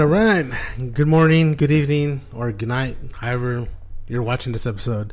[0.00, 0.92] Right, all right.
[0.92, 3.68] Good morning, good evening, or good night, however
[4.08, 5.12] you're watching this episode.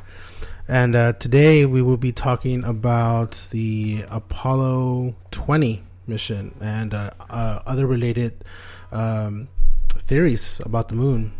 [0.68, 7.60] And uh, today we will be talking about the Apollo 20 mission and uh, uh,
[7.68, 8.44] other related
[8.92, 9.50] um,
[9.90, 11.34] theories about the moon.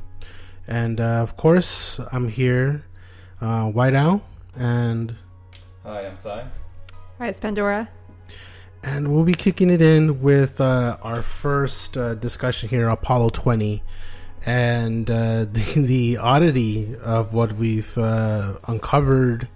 [0.68, 2.86] And uh, of course, I'm here,
[3.42, 4.22] uh, White Owl,
[4.56, 5.16] and
[5.84, 6.46] Hi, I'm Sai.
[7.18, 7.90] Hi, it's Pandora.
[8.84, 13.84] And we'll be kicking it in with uh, our first uh, discussion here, Apollo 20,
[14.46, 19.48] and uh, the, the oddity of what we've uh, uncovered.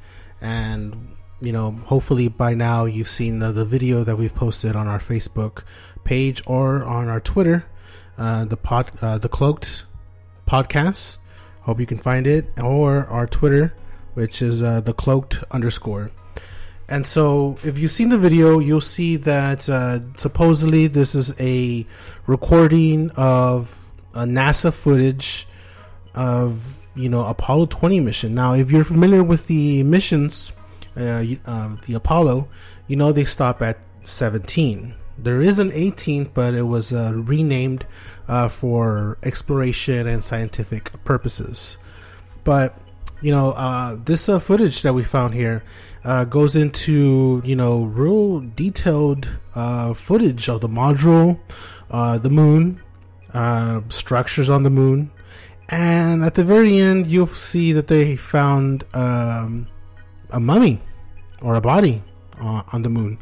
[0.41, 4.87] And, you know, hopefully by now you've seen the, the video that we've posted on
[4.87, 5.63] our Facebook
[6.03, 7.65] page or on our Twitter,
[8.19, 9.85] uh, the pod, uh, the Cloaked
[10.47, 11.17] Podcast.
[11.61, 13.73] Hope you can find it, or our Twitter,
[14.13, 16.11] which is the Cloaked underscore.
[16.87, 21.85] And so, if you've seen the video, you'll see that uh, supposedly this is a
[22.27, 25.47] recording of a NASA footage
[26.13, 28.35] of you know Apollo 20 mission.
[28.35, 30.51] Now, if you're familiar with the missions,
[30.95, 32.47] uh, uh, the Apollo,
[32.87, 34.93] you know they stop at 17.
[35.17, 37.85] There is an 18, but it was uh, renamed
[38.27, 41.77] uh, for exploration and scientific purposes.
[42.43, 42.77] But
[43.21, 45.63] you know, uh, this footage that we found here
[46.05, 51.39] uh, goes into you know real detailed uh, footage of the module,
[51.89, 52.81] uh, the moon,
[53.33, 55.11] uh, structures on the moon,
[55.69, 59.67] and at the very end you'll see that they found um,
[60.29, 60.79] a mummy
[61.41, 62.03] or a body
[62.39, 63.17] on the moon,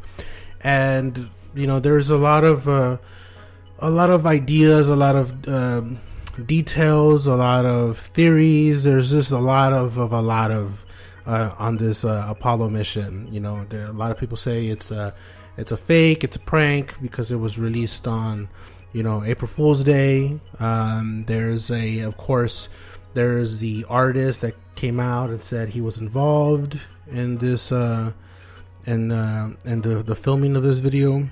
[0.60, 2.98] and you know there's a lot of uh,
[3.78, 5.98] a lot of ideas, a lot of um,
[6.46, 8.84] details, a lot of theories.
[8.84, 10.84] There's just a lot of, of a lot of
[11.26, 13.28] uh, on this uh, Apollo mission.
[13.30, 15.14] You know, there a lot of people say it's a
[15.56, 18.48] it's a fake, it's a prank because it was released on
[18.92, 20.38] you know April Fool's Day.
[20.58, 22.68] Um, there's a of course
[23.14, 28.12] there's the artist that came out and said he was involved in this uh,
[28.86, 31.28] and uh, and the the filming of this video.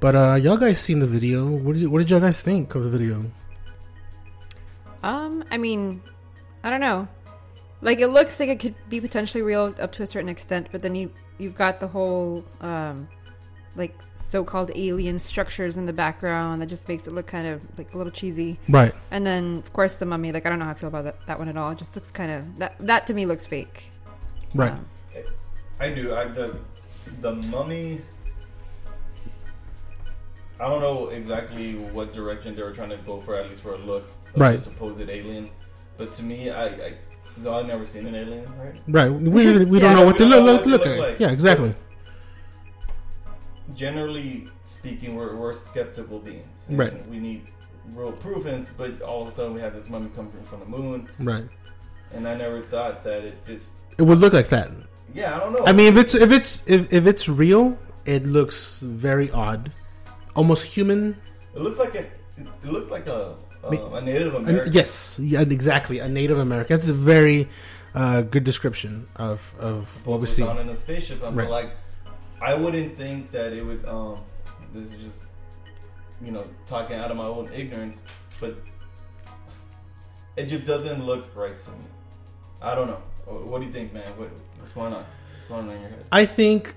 [0.00, 1.46] But uh, y'all guys seen the video?
[1.46, 3.24] What did what did y'all guys think of the video?
[5.02, 6.02] Um, I mean,
[6.62, 7.08] I don't know.
[7.84, 10.80] Like it looks like it could be potentially real up to a certain extent, but
[10.82, 13.06] then you you've got the whole um
[13.76, 13.94] like
[14.26, 17.98] so-called alien structures in the background that just makes it look kind of like a
[17.98, 18.58] little cheesy.
[18.70, 18.94] Right.
[19.10, 21.26] And then of course the mummy, like I don't know how I feel about that,
[21.26, 21.70] that one at all.
[21.72, 23.84] It just looks kind of that that to me looks fake.
[24.54, 24.72] Right.
[24.72, 24.86] Um,
[25.78, 26.14] I do.
[26.14, 26.56] I the
[27.20, 28.00] the mummy.
[30.58, 33.74] I don't know exactly what direction they were trying to go for, at least for
[33.74, 34.56] a look of Right.
[34.56, 35.50] the supposed alien.
[35.98, 36.94] But to me, I, I
[37.38, 38.74] I've never seen an alien, right?
[38.86, 39.10] Right.
[39.12, 40.98] We, we don't know what we they don't look, know look, what they look look
[40.98, 41.08] like.
[41.10, 41.20] like.
[41.20, 41.74] Yeah, exactly.
[43.74, 46.64] Generally speaking, we're, we're skeptical beings.
[46.68, 47.06] Right.
[47.08, 47.46] We need
[47.94, 50.66] real proof, and but all of a sudden we have this mummy coming from the
[50.66, 51.44] moon, Right.
[52.12, 53.74] and I never thought that it just.
[53.98, 54.70] It would look like that.
[55.14, 55.64] Yeah, I don't know.
[55.66, 59.72] I mean, if it's if it's if, if it's real, it looks very odd,
[60.36, 61.16] almost human.
[61.54, 62.04] it looks like a.
[62.36, 63.36] It looks like a.
[63.70, 64.72] Uh, a Native American.
[64.72, 65.98] yes, yeah, exactly.
[66.00, 66.76] A Native American.
[66.76, 67.48] That's a very
[67.94, 70.42] uh, good description of of what we see.
[70.42, 71.22] on in a spaceship.
[71.22, 71.48] I'm Right.
[71.48, 71.70] like,
[72.42, 73.84] I wouldn't think that it would.
[73.86, 74.18] Um,
[74.74, 75.20] this is just,
[76.20, 78.02] you know, talking out of my own ignorance,
[78.40, 78.56] but
[80.36, 81.76] it just doesn't look right to me.
[82.60, 83.00] I don't know.
[83.26, 84.06] What do you think, man?
[84.18, 85.04] What, what's going on?
[85.36, 86.04] What's going on in your head?
[86.12, 86.74] I think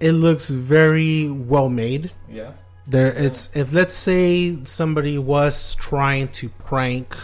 [0.00, 2.10] it looks very well made.
[2.30, 2.52] Yeah.
[2.88, 7.14] There, it's if let's say somebody was trying to prank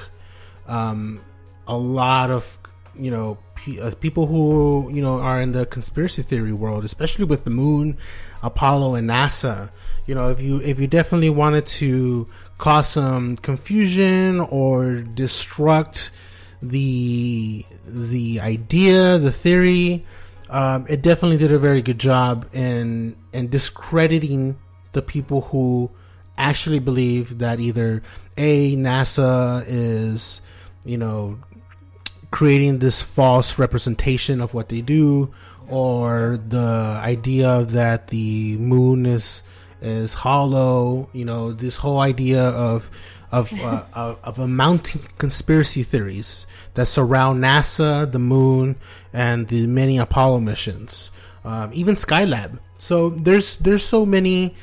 [0.67, 1.23] um,
[1.67, 2.59] a lot of
[2.95, 7.25] you know pe- uh, people who you know are in the conspiracy theory world, especially
[7.25, 7.97] with the moon,
[8.43, 9.71] Apollo, and NASA.
[10.07, 12.29] You know, if you if you definitely wanted to
[12.59, 16.11] cause some confusion or destruct
[16.61, 20.05] the the idea, the theory,
[20.51, 24.57] um, it definitely did a very good job in in discrediting
[24.95, 25.91] the people who
[26.37, 28.03] actually believe that either
[28.37, 30.43] a NASA is
[30.85, 31.39] you know
[32.31, 35.33] creating this false representation of what they do
[35.69, 39.43] or the idea that the moon is
[39.81, 42.91] is hollow you know this whole idea of
[43.35, 48.77] of uh, of, of a mounting conspiracy theories that surround NASA, the moon,
[49.13, 51.11] and the many Apollo missions,
[51.45, 52.59] um, even Skylab.
[52.79, 54.55] So there's there's so many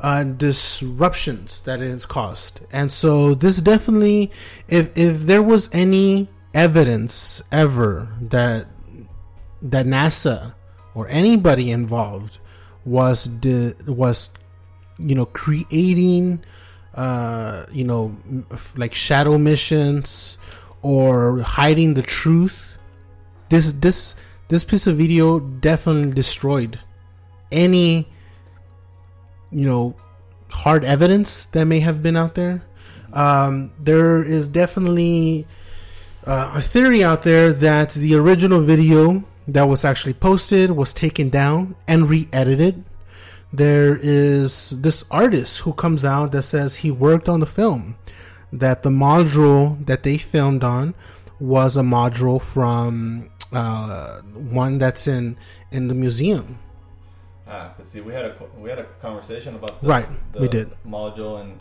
[0.00, 4.30] uh, disruptions that it has caused, and so this definitely,
[4.68, 8.66] if if there was any evidence ever that
[9.62, 10.54] that NASA
[10.94, 12.38] or anybody involved
[12.84, 14.34] was di- was
[14.98, 16.42] you know creating
[16.96, 18.16] uh, you know,
[18.76, 20.38] like shadow missions
[20.82, 22.78] or hiding the truth.
[23.50, 24.16] This this
[24.48, 26.80] this piece of video definitely destroyed
[27.52, 28.08] any
[29.56, 29.96] you know
[30.52, 32.62] hard evidence that may have been out there.
[33.12, 35.46] Um, there is definitely
[36.26, 41.30] uh, a theory out there that the original video that was actually posted was taken
[41.30, 42.84] down and re-edited
[43.52, 47.96] there is this artist who comes out that says he worked on the film,
[48.52, 50.94] that the module that they filmed on
[51.38, 55.36] was a module from uh, one that's in
[55.70, 56.58] in the museum.
[57.48, 60.08] Ah, but see, we had a we had a conversation about the, right.
[60.32, 61.60] the we did module and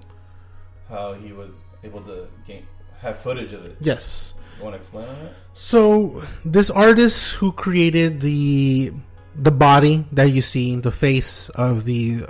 [0.90, 2.66] how he was able to gain
[3.02, 3.78] have footage of it.
[3.80, 4.34] Yes.
[4.58, 5.34] You want to explain on that?
[5.54, 8.92] So this artist who created the
[9.36, 12.26] the body that you see, the face of the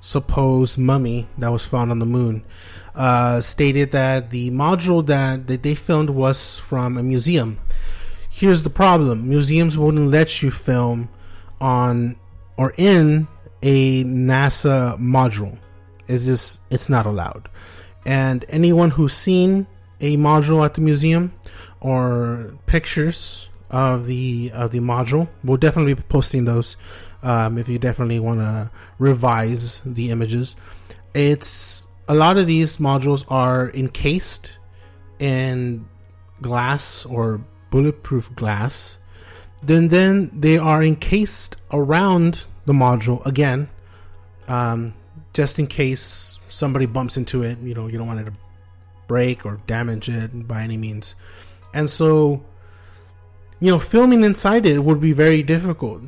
[0.00, 2.44] supposed mummy that was found on the moon,
[2.94, 7.58] uh, stated that the module that, that they filmed was from a museum.
[8.28, 11.08] Here's the problem museums wouldn't let you film
[11.60, 12.16] on
[12.60, 13.26] or in
[13.62, 15.58] a NASA module.
[16.06, 17.48] It's just, it's not allowed.
[18.04, 19.66] And anyone who's seen
[20.00, 21.32] a module at the museum
[21.80, 25.28] or pictures of the of the module.
[25.44, 26.76] We'll definitely be posting those
[27.22, 30.56] um, if you definitely want to revise the images.
[31.14, 34.58] It's a lot of these modules are encased
[35.18, 35.88] in
[36.42, 38.98] glass or bulletproof glass.
[39.62, 43.68] Then then they are encased around the module again,
[44.48, 44.94] um,
[45.32, 47.58] just in case somebody bumps into it.
[47.58, 48.32] You know you don't want it to
[49.06, 51.14] break or damage it by any means.
[51.74, 52.42] And so
[53.60, 56.02] you know, filming inside it would be very difficult.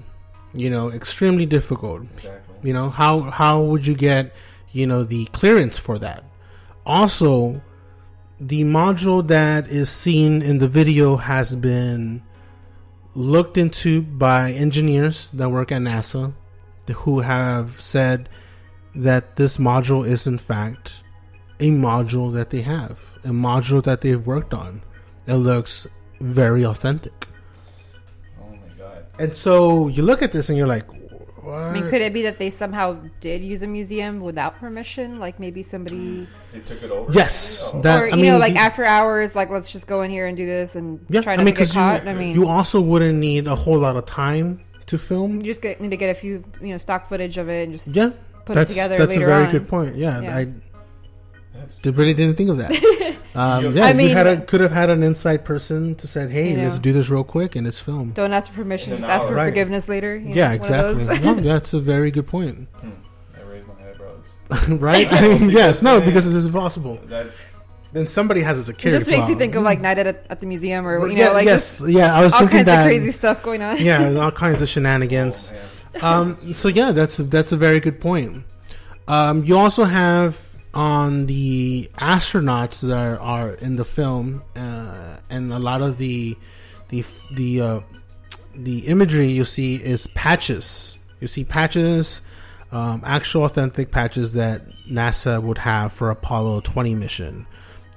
[0.55, 2.03] You know, extremely difficult.
[2.15, 2.57] Exactly.
[2.63, 4.35] You know, how how would you get,
[4.73, 6.25] you know, the clearance for that?
[6.85, 7.61] Also,
[8.41, 12.23] the module that is seen in the video has been
[13.15, 16.33] looked into by engineers that work at NASA
[16.91, 18.29] who have said
[18.95, 21.03] that this module is in fact
[21.61, 24.83] a module that they have, a module that they've worked on.
[25.27, 25.87] It looks
[26.21, 27.29] very authentic.
[28.41, 29.07] Oh my God.
[29.19, 30.87] And so you look at this and you're like,
[31.43, 31.55] what?
[31.55, 35.19] I mean, could it be that they somehow did use a museum without permission?
[35.19, 37.13] Like maybe somebody they took it over.
[37.13, 37.81] Yes, oh.
[37.83, 40.27] that, or you I mean, know, like after hours, like let's just go in here
[40.27, 42.05] and do this and yeah, try not I mean, to get caught.
[42.05, 45.41] You, I mean, you also wouldn't need a whole lot of time to film.
[45.41, 47.73] You just get, need to get a few, you know, stock footage of it and
[47.73, 48.11] just yeah,
[48.45, 48.97] put it together.
[48.97, 49.51] That's a very on.
[49.51, 49.97] good point.
[49.97, 50.37] Yeah, yeah.
[50.37, 50.53] I
[51.63, 52.71] that's really didn't think of that.
[53.35, 56.31] um, yeah, I mean, you had a, could have had an inside person to said,
[56.31, 58.15] "Hey, let's do this real quick," and it's filmed.
[58.15, 59.47] Don't ask for permission; just ask for right.
[59.47, 60.17] forgiveness later.
[60.17, 61.21] yeah, know, exactly.
[61.21, 62.69] no, that's a very good point.
[62.75, 62.91] Hmm.
[63.37, 64.69] I raised my eyebrows.
[64.69, 65.13] right?
[65.13, 67.01] I mean, yes, no, because this is possible.
[67.05, 67.41] That's
[67.93, 68.97] then somebody has a security.
[68.97, 69.31] It just makes flaw.
[69.31, 71.85] you think of like night at, at the museum, or you know, yeah, like yes,
[71.87, 72.15] yeah.
[72.15, 73.81] I was all thinking kinds that of crazy stuff going on.
[73.81, 75.53] yeah, all kinds of shenanigans.
[76.01, 78.45] Oh, um, so yeah, that's that's a very good point.
[79.09, 85.59] Um, you also have on the astronauts that are in the film, uh, and a
[85.59, 86.37] lot of the
[86.89, 87.81] the the uh,
[88.55, 90.99] the imagery you see is patches.
[91.21, 92.21] You see patches,
[92.73, 97.47] um, actual authentic patches that NASA would have for Apollo 20 mission,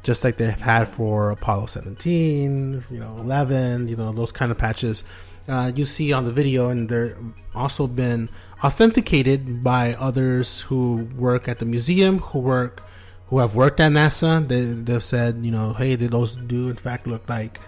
[0.03, 4.57] just like they've had for Apollo 17, you know, 11, you know, those kind of
[4.57, 5.03] patches.
[5.47, 7.17] Uh, you see on the video, and they're
[7.53, 8.29] also been
[8.65, 12.81] authenticated by others who work at the museum, who work,
[13.27, 14.47] who have worked at NASA.
[14.47, 17.59] They, they've said, you know, hey, those do in fact look like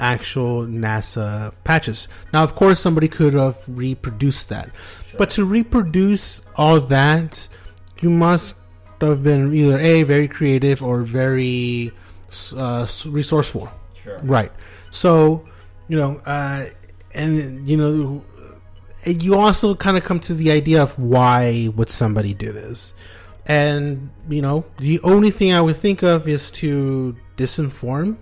[0.00, 2.08] actual NASA patches.
[2.32, 4.74] Now, of course, somebody could have reproduced that,
[5.16, 7.48] but to reproduce all that,
[8.00, 8.58] you must
[9.00, 11.92] have been either a very creative or very
[12.56, 13.70] uh, resourceful.
[13.94, 14.18] Sure.
[14.22, 14.50] Right.
[14.90, 15.44] So,
[15.86, 16.66] you know, uh,
[17.14, 18.24] and you know,
[19.06, 22.94] you also kind of come to the idea of why would somebody do this,
[23.46, 28.16] and you know, the only thing I would think of is to disinform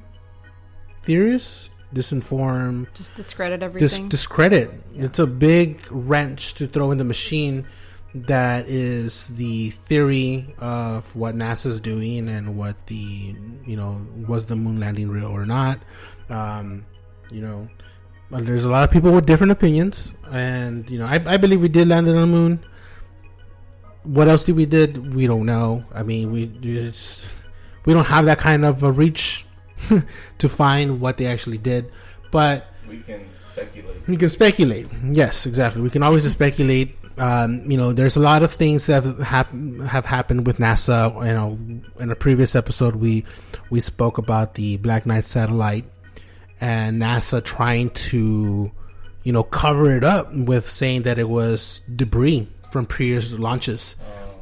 [1.02, 4.08] theorists, disinform, Just discredit dis- everything.
[4.08, 4.70] discredit.
[4.94, 7.66] It's a big wrench to throw in the machine
[8.14, 13.34] that is the theory of what NASA's doing and what the
[13.64, 15.78] you know was the moon landing real or not.
[16.28, 16.84] Um,
[17.30, 17.68] you know,
[18.32, 21.60] but there's a lot of people with different opinions, and you know, I, I believe
[21.60, 22.64] we did land on the moon.
[24.04, 25.14] What else did we did?
[25.14, 25.84] We don't know.
[25.94, 27.30] I mean, we just
[27.84, 29.44] we don't have that kind of a reach
[30.38, 31.92] to find what they actually did,
[32.30, 34.08] but We can speculate.
[34.08, 34.88] we can speculate.
[35.12, 35.82] Yes, exactly.
[35.82, 36.96] We can always speculate.
[37.18, 39.52] Um, you know, there's a lot of things that have,
[39.86, 41.12] have happened with NASA.
[41.26, 41.58] You know,
[42.00, 43.26] in a previous episode, we
[43.68, 45.84] we spoke about the Black Knight satellite
[46.62, 48.70] and NASA trying to,
[49.24, 53.96] you know, cover it up with saying that it was debris from previous launches,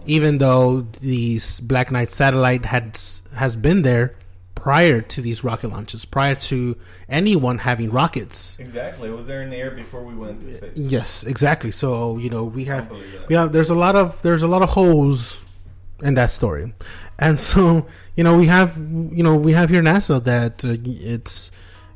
[0.05, 3.01] even though the Black Knight satellite had
[3.35, 4.15] has been there
[4.55, 6.77] prior to these rocket launches, prior to
[7.09, 8.59] anyone having rockets.
[8.61, 9.09] Exactly.
[9.09, 10.77] It was there in the air before we went into space.
[10.77, 11.71] Yes, exactly.
[11.71, 12.91] So you know we have
[13.31, 15.43] we have there's a lot of there's a lot of holes
[16.03, 16.75] in that story,
[17.19, 21.51] and so you know we have you know we have here NASA that uh, it's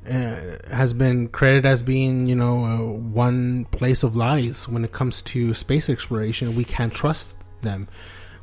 [0.09, 4.93] uh, has been credited as being you know uh, one place of lies when it
[4.93, 6.55] comes to space exploration.
[6.57, 7.89] We can't trust them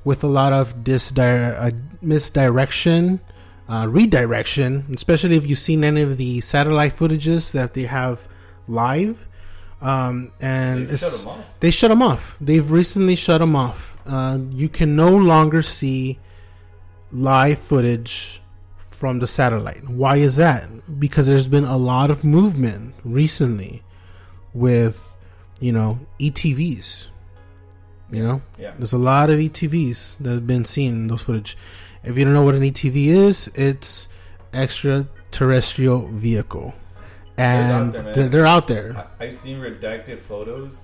[0.04, 3.20] with a lot of disdi- uh, misdirection.
[3.70, 8.28] Uh, redirection, especially if you've seen any of the satellite footages that they have
[8.68, 9.30] live,
[9.82, 12.38] um, and They shut they shut them off.
[12.42, 14.02] They've recently shut them off.
[14.06, 16.20] Uh, you can no longer see
[17.12, 18.41] live footage
[19.02, 19.90] from the satellite.
[19.90, 20.64] Why is that?
[21.00, 23.82] Because there's been a lot of movement recently
[24.54, 25.16] with,
[25.60, 27.08] you know, ETVs.
[28.12, 28.74] You know, Yeah.
[28.78, 31.58] there's a lot of ETVs that have been seen in those footage.
[32.04, 34.10] If you don't know what an ETV is, it's
[34.54, 36.76] extraterrestrial vehicle,
[37.38, 39.08] and there, they're, they're out there.
[39.20, 40.82] I, I've seen redacted photos.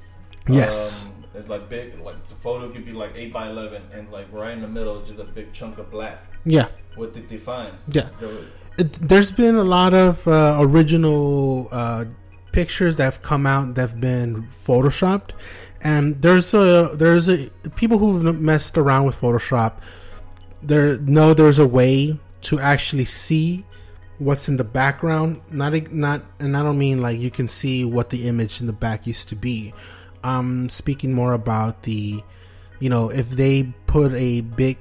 [0.48, 1.08] Yes.
[1.10, 4.28] Um, it's like big, like the photo could be like eight by eleven, and like
[4.32, 6.18] right in the middle, just a big chunk of black.
[6.46, 7.74] Yeah, What did they find?
[7.90, 8.10] yeah.
[8.20, 8.46] There was-
[8.78, 12.06] it, there's been a lot of uh, original uh,
[12.52, 15.32] pictures that have come out that have been photoshopped,
[15.82, 19.74] and there's a there's a people who've messed around with Photoshop.
[20.62, 23.66] There know there's a way to actually see
[24.20, 25.42] what's in the background.
[25.50, 28.74] Not not, and I don't mean like you can see what the image in the
[28.74, 29.74] back used to be.
[30.24, 32.24] I'm speaking more about the,
[32.80, 34.78] you know, if they put a big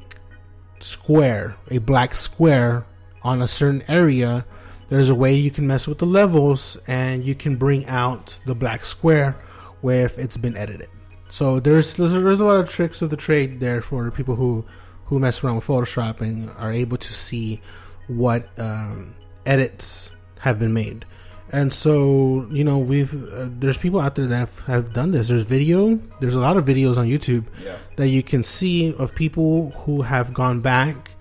[0.80, 2.86] square, a black square
[3.22, 4.44] on a certain area,
[4.88, 8.54] there's a way you can mess with the levels and you can bring out the
[8.54, 9.36] black square
[9.80, 10.88] where it's been edited.
[11.28, 14.64] So there's there's, there's a lot of tricks of the trade there for people who
[15.06, 17.60] who mess around with Photoshop and are able to see
[18.06, 19.14] what um,
[19.44, 21.04] edits have been made.
[21.52, 25.28] And so you know we've uh, there's people out there that have, have done this.
[25.28, 25.96] There's video.
[26.20, 27.76] There's a lot of videos on YouTube yeah.
[27.96, 31.12] that you can see of people who have gone back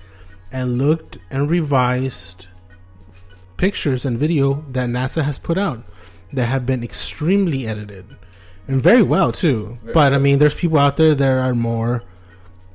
[0.51, 2.47] and looked and revised
[3.09, 5.83] f- pictures and video that NASA has put out
[6.33, 8.15] that have been extremely edited
[8.67, 9.77] and very well too.
[9.83, 12.03] Very But I mean, there's people out there that are more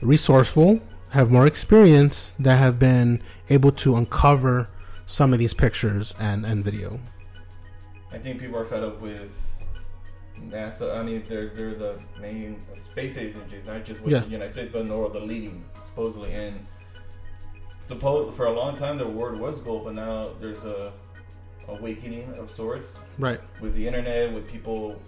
[0.01, 0.81] resourceful,
[1.11, 4.69] have more experience, that have been able to uncover
[5.07, 7.01] some of these pictures and, and video.
[8.13, 9.37] I think people are fed up with
[10.39, 10.97] NASA.
[10.99, 14.21] I mean, they're they're the main space agency, not just with Yeah.
[14.21, 16.33] the United States, but nor the leading supposedly.
[16.33, 16.67] And
[17.83, 20.93] suppose for a long time the word was gold, but now there's a
[21.69, 23.41] awakening of sorts Right.
[23.61, 25.01] with the internet, with people,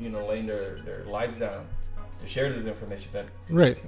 [0.00, 1.66] you know, laying their their lives down
[2.20, 3.10] to share this information.
[3.12, 3.78] That Right.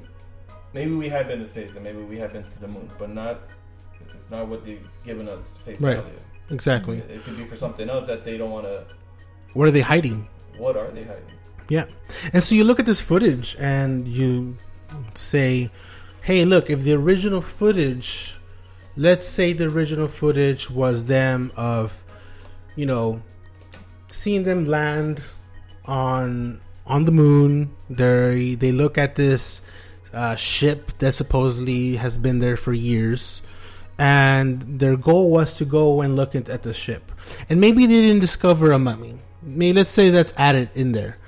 [0.72, 3.10] maybe we have been to space and maybe we have been to the moon, but
[3.10, 3.40] not.
[4.14, 5.96] It's not what they've given us face Right.
[5.96, 6.18] value.
[6.50, 6.98] Exactly.
[6.98, 8.84] It, it could be for something else that they don't want to.
[9.54, 10.28] What are they hiding?
[10.58, 11.24] What are they hiding?
[11.68, 11.86] Yeah.
[12.32, 14.58] And so you look at this footage and you
[15.14, 15.70] say,
[16.22, 18.38] hey, look, if the original footage,
[18.96, 22.04] let's say the original footage was them of,
[22.76, 23.22] you know,
[24.08, 25.22] seeing them land
[25.86, 27.74] on on the moon.
[27.88, 29.62] They they look at this
[30.12, 33.42] uh, ship that supposedly has been there for years,
[33.98, 37.12] and their goal was to go and look at, at the ship.
[37.48, 39.14] And maybe they didn't discover a mummy.
[39.42, 41.18] Maybe let's say that's added in there,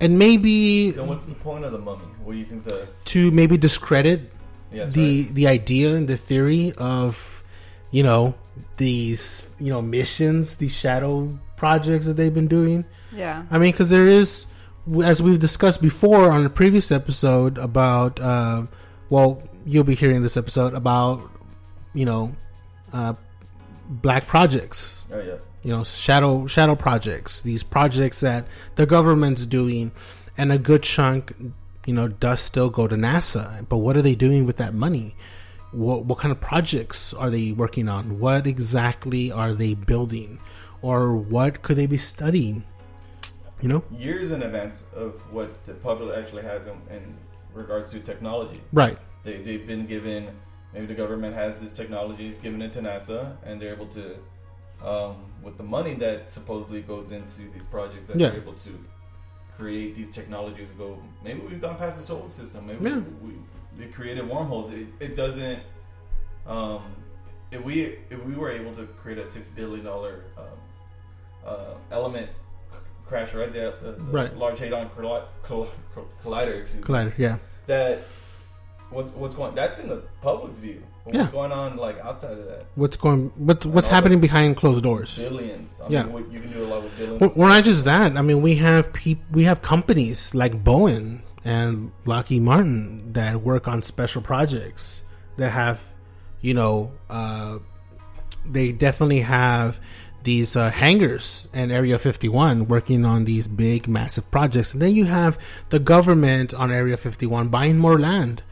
[0.00, 2.04] and maybe Then what's the point of the mummy?
[2.22, 2.86] What do you think the?
[3.06, 4.30] to maybe discredit
[4.72, 5.34] Yes, the right.
[5.34, 7.44] the idea and the theory of
[7.90, 8.34] you know
[8.76, 12.84] these you know missions, these shadow projects that they've been doing.
[13.14, 13.44] Yeah.
[13.50, 14.46] I mean, because there is,
[15.02, 18.66] as we've discussed before on a previous episode about, uh,
[19.08, 21.30] well, you'll be hearing this episode about,
[21.94, 22.34] you know,
[22.92, 23.14] uh,
[23.88, 25.34] black projects, Oh yeah.
[25.62, 28.46] you know, shadow shadow projects, these projects that
[28.76, 29.92] the government's doing,
[30.36, 31.32] and a good chunk,
[31.86, 33.66] you know, does still go to NASA.
[33.68, 35.14] But what are they doing with that money?
[35.72, 38.18] What what kind of projects are they working on?
[38.20, 40.38] What exactly are they building,
[40.82, 42.64] or what could they be studying?
[43.60, 47.16] You know, Years in advance of what the public actually has in, in
[47.54, 48.60] regards to technology.
[48.72, 48.98] right?
[49.24, 50.28] They they've been given.
[50.74, 54.16] Maybe the government has this technology, it's given it to NASA, and they're able to,
[54.84, 58.30] um, with the money that supposedly goes into these projects, that Yeah.
[58.30, 58.84] they're able to
[59.56, 60.70] create these technologies.
[60.70, 62.66] and Go, maybe we've gone past the solar system.
[62.66, 62.96] Maybe Yeah.
[63.22, 63.38] we, we,
[63.78, 64.72] we created wormholes.
[64.72, 65.60] It, it doesn't.
[66.46, 66.82] Um,
[67.52, 70.44] if we if we were able to create a six billion dollar um,
[71.46, 72.28] uh, element
[73.06, 74.36] crash right there, the, the Right.
[74.36, 75.68] Large Hadron Colli- Colli-
[76.24, 78.00] Collider, excuse me Collider, yeah, that
[78.94, 80.82] what's what's going that's in the public's view.
[81.04, 81.28] What's Yeah.
[81.30, 82.64] going on like outside of that?
[82.76, 83.30] what's going?
[83.36, 85.16] What's what's happening behind closed doors?
[85.18, 85.80] Billions.
[85.84, 86.02] I Yeah.
[86.04, 87.20] mean, what, you can do a lot with billions.
[87.20, 88.16] Well, well, not just that.
[88.16, 93.68] I mean, we have peop- we have companies like Boeing and Lockheed Martin that work
[93.68, 95.02] on special projects
[95.36, 95.92] that have,
[96.40, 97.58] you know, uh,
[98.50, 99.80] they definitely have
[100.22, 104.72] these uh, hangars and Area 51 working on these big, massive projects.
[104.72, 108.42] And then you have the government on Area 51 buying more land.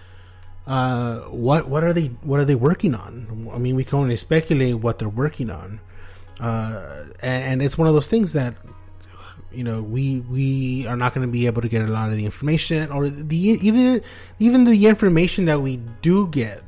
[0.66, 3.50] Uh, what what are they what are they working on?
[3.52, 5.80] I mean, we can only speculate what they're working on.
[6.40, 8.54] Uh, and, and it's one of those things that
[9.52, 12.16] you know we we are not going to be able to get a lot of
[12.16, 14.00] the information or the either
[14.38, 16.62] even the information that we do get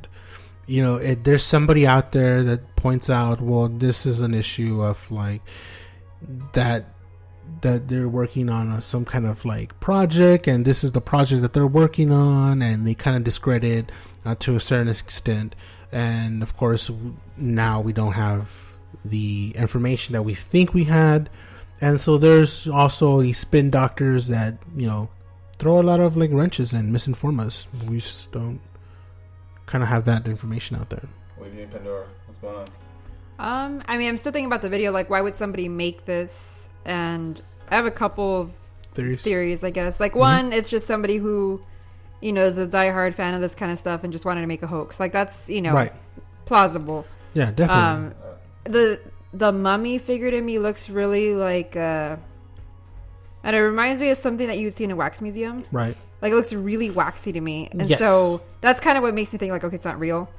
[0.67, 4.81] you know it, there's somebody out there that points out well this is an issue
[4.81, 5.41] of like
[6.53, 6.94] that
[7.61, 11.41] that they're working on a, some kind of like project and this is the project
[11.41, 13.91] that they're working on and they kind of discredit
[14.25, 15.55] uh, to a certain extent
[15.91, 16.91] and of course
[17.37, 21.29] now we don't have the information that we think we had
[21.81, 25.09] and so there's also these spin doctors that you know
[25.59, 28.59] throw a lot of like wrenches and misinform us we just don't
[29.65, 32.07] kind of have that information out there What do you think, Pandora?
[32.27, 32.67] What's going on?
[33.37, 34.91] Um, I mean, I'm still thinking about the video.
[34.91, 36.64] Like, why would somebody make this?
[36.85, 38.51] And I have a couple of
[38.93, 39.99] theories theories, I guess.
[39.99, 40.19] Like, Mm-hmm.
[40.19, 41.61] one, it's just somebody who,
[42.21, 44.47] you know, is a diehard fan of this kind of stuff and just wanted to
[44.47, 44.99] make a hoax.
[44.99, 45.91] Like, that's you know right
[46.45, 47.05] plausible.
[47.33, 48.13] yeah definitely Um,
[48.65, 48.99] the
[49.33, 52.15] the mummy figure to me looks really like, uh,
[53.43, 55.65] and it reminds me of something that you'd see in a wax museum.
[55.71, 57.99] right Like, it looks really waxy to me, and Yes.
[57.99, 60.29] so that's kind of what makes me think like, okay, it's not real.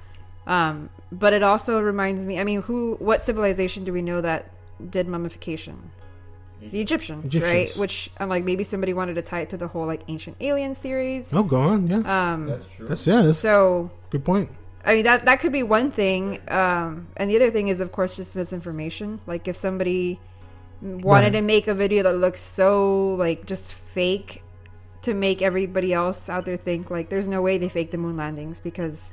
[0.46, 2.38] Um, but it also reminds me.
[2.40, 2.94] I mean, who?
[3.00, 4.50] What civilization do we know that
[4.90, 5.90] did mummification?
[6.60, 7.70] The Egyptians, right?
[7.76, 10.78] Which I'm like, maybe somebody wanted to tie it to the whole like ancient aliens
[10.78, 11.32] theories.
[11.34, 12.88] oh go on yeah Um, That's true.
[12.88, 14.50] that's yeah that's so good point
[14.84, 17.90] I mean that that could be one thing, um, and the other thing is, of
[17.90, 19.20] course, just misinformation.
[19.26, 20.20] Like if somebody
[20.80, 21.32] wanted Right.
[21.32, 24.42] to make a video that looks so like just fake
[25.02, 28.16] to make everybody else out there think like there's no way they faked the moon
[28.16, 29.12] landings because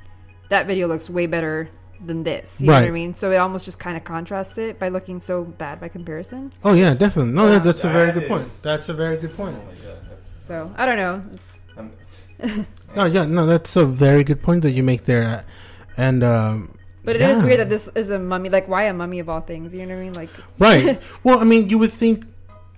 [0.50, 1.68] that video looks way better
[2.04, 2.60] than this.
[2.60, 3.14] You know what I mean?
[3.14, 6.52] So it almost just kind of contrasts it by looking so bad by comparison.
[6.64, 7.32] Oh yeah, definitely.
[7.32, 7.58] No, Yeah.
[7.60, 8.60] that's a very That good point.
[8.62, 9.56] That's a very good Oh point.
[9.56, 10.34] my god, that's.
[10.46, 11.22] So I don't know.
[11.34, 15.44] It's, No, yeah, no, that's a very good point that you make there,
[15.96, 17.44] and um, but it is yeah.
[17.44, 18.50] weird that this is a mummy.
[18.50, 19.74] Like why a mummy of all things?
[19.74, 20.12] You know what I mean?
[20.12, 20.30] Like
[20.60, 21.02] right.
[21.24, 22.24] Well, I mean, you would think.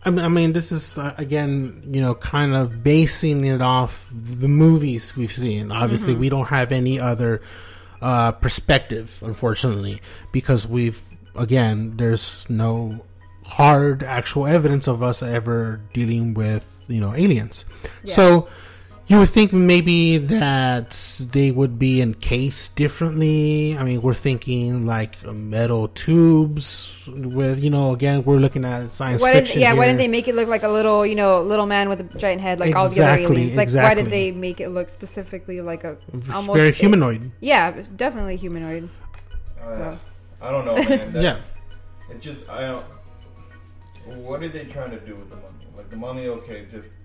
[0.05, 4.09] I mean, I mean, this is uh, again, you know, kind of basing it off
[4.15, 5.71] the movies we've seen.
[5.73, 7.43] Obviously, we don't have any other
[8.01, 10.01] uh, perspective, unfortunately,
[10.33, 11.01] because we've
[11.35, 13.05] again, there's no
[13.45, 17.65] hard actual evidence of us ever dealing with you know aliens.
[18.05, 18.15] Yeah.
[18.15, 18.49] So
[19.09, 20.91] you would think maybe that
[21.33, 23.77] they would be encased differently.
[23.79, 29.23] I mean, we're thinking like metal tubes with you know again we're looking at science
[29.23, 29.61] Why did fiction.
[29.61, 29.75] yeah?
[29.75, 32.19] Why didn't they make it look like a little you know little man with a
[32.19, 33.57] giant head like all the other aliens?
[33.57, 35.97] Like why did they make it look specifically like a
[36.33, 37.31] almost very humanoid?
[37.41, 38.89] Yeah, it's definitely humanoid.
[39.63, 39.99] uh, So.
[40.41, 41.13] I don't know, man.
[41.13, 41.39] That, yeah,
[42.11, 42.85] It just I don't.
[44.23, 45.67] What are they trying to do with the money?
[45.77, 46.97] Like the money, okay, just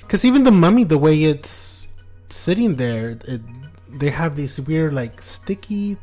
[0.00, 1.88] because even the mummy, the way it's
[2.28, 3.40] sitting there, it,
[3.98, 5.96] they have these weird like sticky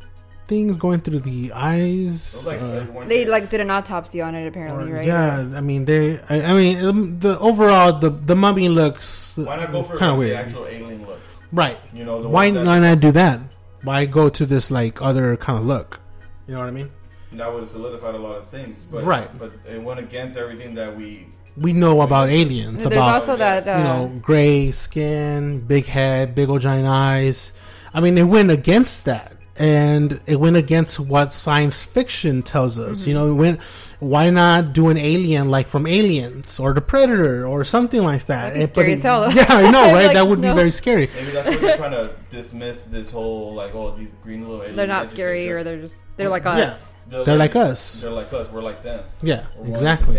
[0.48, 2.44] things going through the eyes.
[2.46, 5.06] Like, uh, They like did an autopsy on it apparently, or- right?
[5.06, 6.18] Yeah, I mean they.
[6.28, 10.12] I, I mean um, the overall the the mummy looks Why not go for kind
[10.12, 10.36] of like, the weird.
[10.46, 11.20] actual alien look?
[11.52, 11.78] right.
[11.92, 13.40] You know, the Why one that, why not do that?
[13.82, 16.00] Why go to this like other kind of look?
[16.46, 16.90] You know what I mean?
[17.32, 18.84] that would have solidified a lot of things.
[18.84, 19.28] But, Right.
[19.38, 21.26] But it went against everything that we.
[21.56, 22.84] We know about aliens.
[22.84, 27.52] There's about also that uh, you know gray skin, big head, big old giant eyes.
[27.94, 33.00] I mean, it went against that, and it went against what science fiction tells us.
[33.00, 33.08] Mm-hmm.
[33.08, 33.60] You know, it went.
[33.98, 38.48] Why not do an alien like from Aliens or the Predator or something like that?
[38.52, 39.28] That'd And scary it- as hell, though.
[39.34, 40.04] Yeah, I know, right?
[40.08, 40.52] Like, that would no.
[40.52, 41.08] be very scary.
[41.14, 44.76] Maybe that's what they're trying to dismiss this whole like, oh, these green little aliens.
[44.76, 46.50] they're I not just scary think or they're just they're like Yeah.
[46.50, 46.94] us.
[47.08, 48.00] They're like us.
[48.02, 48.50] They're like us.
[48.50, 49.02] We're like them.
[49.22, 50.14] Yeah, We're the exactly.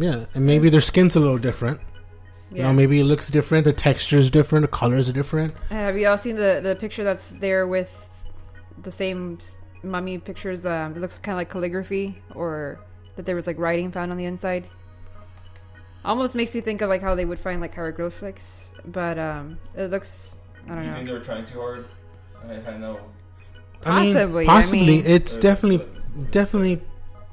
[0.00, 0.20] Same, maybe.
[0.20, 1.80] Yeah, and maybe their skin's a little different.
[2.52, 3.64] You know, maybe it looks different.
[3.64, 4.62] The texture's different.
[4.64, 5.54] The colors are different.
[5.70, 8.08] Have you all seen the the picture that's there with
[8.82, 9.38] the same
[9.84, 10.66] mummy pictures?
[10.66, 12.80] Um, it looks kind of like calligraphy, or
[13.14, 14.66] that there was like writing found on the inside.
[16.04, 19.90] Almost makes me think of like how they would find like hieroglyphics, but um, it
[19.90, 20.94] looks I don't You know.
[20.96, 21.86] think they were trying too hard?
[22.48, 22.98] I, I know.
[23.84, 24.86] I mean, Possibly, I possibly.
[24.86, 25.86] mean- it's definitely,
[26.30, 26.80] definitely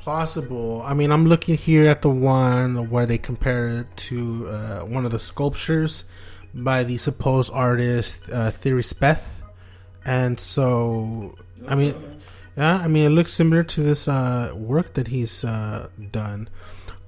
[0.07, 0.81] plausible.
[0.83, 5.03] I mean, I'm looking here at the one where they compare it to uh, one
[5.03, 6.05] of the sculptures
[6.53, 9.27] by the supposed artist uh, Thierry Speth,
[10.05, 11.35] and so
[11.67, 11.93] I mean,
[12.55, 16.47] yeah, I mean, it looks similar to this uh, work that he's uh, done,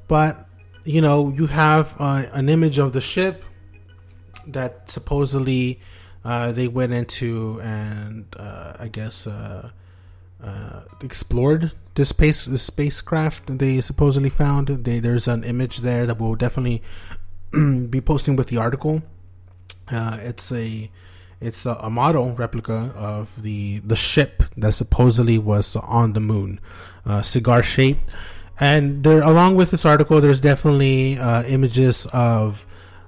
[0.09, 0.45] but
[0.83, 3.45] you know, you have uh, an image of the ship
[4.47, 5.79] that supposedly
[6.25, 9.69] uh, they went into and uh, I guess uh,
[10.43, 14.67] uh, explored this space this spacecraft they supposedly found.
[14.67, 16.81] They, there's an image there that we'll definitely
[17.89, 19.01] be posting with the article.
[19.91, 20.89] Uh, it's a
[21.41, 26.59] it's a, a model replica of the the ship that supposedly was on the moon,
[27.05, 28.09] uh, cigar shaped.
[28.61, 32.65] And there, along with this article, there's definitely uh, images of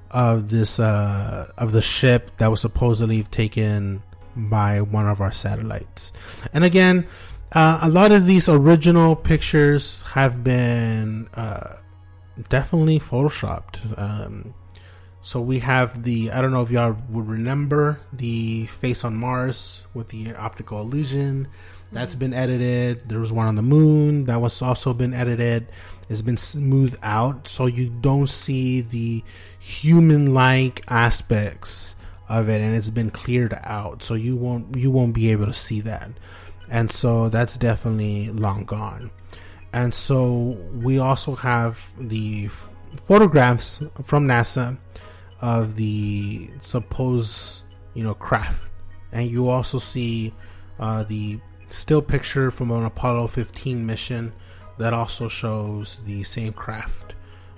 [0.10, 4.02] of this uh, of the ship that was supposedly taken
[4.50, 6.12] by one of our satellites.
[6.54, 7.08] And again,
[7.52, 11.78] uh, a lot of these original pictures have been uh,
[12.50, 13.98] definitely photoshopped.
[14.00, 14.54] Um,
[15.22, 19.86] so we have the I don't know if y'all would remember the face on Mars
[19.94, 21.48] with the optical illusion.
[21.92, 23.08] That's been edited.
[23.10, 25.68] There was one on the moon that was also been edited.
[26.10, 29.24] It's been smoothed out so you don't see the
[29.60, 31.96] human-like aspects
[32.32, 35.54] of it, and it's been cleared out so you won't you won't be able to
[35.54, 36.10] see that.
[36.70, 39.12] And so that's definitely long gone.
[39.74, 44.78] And so we also have the photographs from NASA
[45.42, 47.64] of the supposed,
[47.94, 48.70] you know, craft,
[49.12, 50.34] and you also see
[50.80, 54.34] uh, the still picture from an Apollo 15 mission
[54.78, 57.14] that also shows the same craft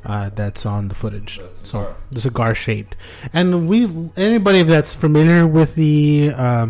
[0.05, 1.39] uh, that's on the footage.
[1.39, 1.95] So cigar.
[2.11, 2.95] the cigar shaped,
[3.33, 3.85] and we
[4.17, 6.67] anybody that's familiar with the uh,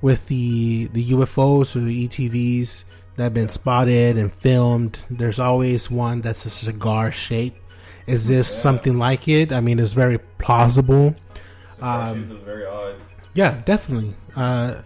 [0.00, 2.84] with the the UFOs or the ETVs
[3.16, 7.56] that have been spotted and filmed, there's always one that's a cigar shape.
[8.06, 8.56] Is this Yeah.
[8.62, 9.52] something like it?
[9.52, 11.14] I mean, it's very plausible.
[11.80, 12.96] Um, very odd.
[13.34, 14.14] Yeah, definitely.
[14.34, 14.82] Uh,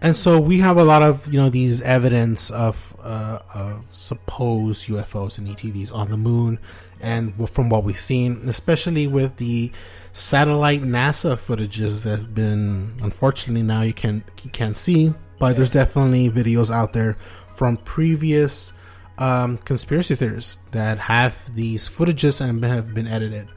[0.00, 4.86] and so we have a lot of you know these evidence of uh, of supposed
[4.88, 6.58] UFOs and ETVs on the moon,
[7.00, 9.70] and from what we've seen, especially with the
[10.12, 16.28] satellite NASA footages that's been unfortunately now you can you can't see, but there's definitely
[16.28, 17.14] videos out there
[17.54, 18.72] from previous
[19.18, 23.48] um, conspiracy theorists that have these footages and have been edited.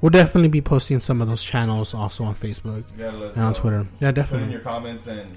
[0.00, 3.36] We'll definitely be posting some of those channels also on Facebook You gotta let us
[3.36, 3.54] and on.
[3.54, 3.86] Twitter.
[4.00, 4.38] Yeah, definitely.
[4.38, 5.36] Put in your comments and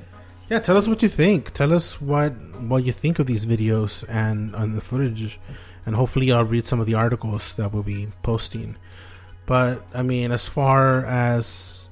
[0.49, 1.51] Yeah, tell us what you think.
[1.53, 5.39] Tell us what what you think of these videos and on the footage,
[5.85, 8.77] and hopefully I'll read some of the articles that we'll be posting.
[9.45, 11.87] But I mean, as far as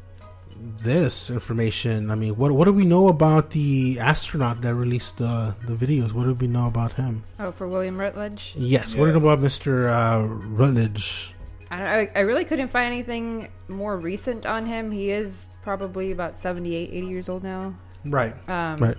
[0.55, 5.55] this information, I mean, what what do we know about the astronaut that released the
[5.67, 6.13] the videos?
[6.13, 7.23] What do we know about him?
[7.39, 8.53] Oh, for William Rutledge.
[8.57, 9.33] Yes, what do we know Yes.
[9.33, 11.33] about Mister uh, Rutledge?
[11.71, 14.91] I, don't, I, I really couldn't find anything more recent on him.
[14.91, 17.73] He is probably about 78, 80 years old now.
[18.03, 18.97] Right, Um, right.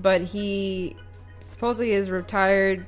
[0.00, 0.96] But he
[1.44, 2.86] supposedly is retired,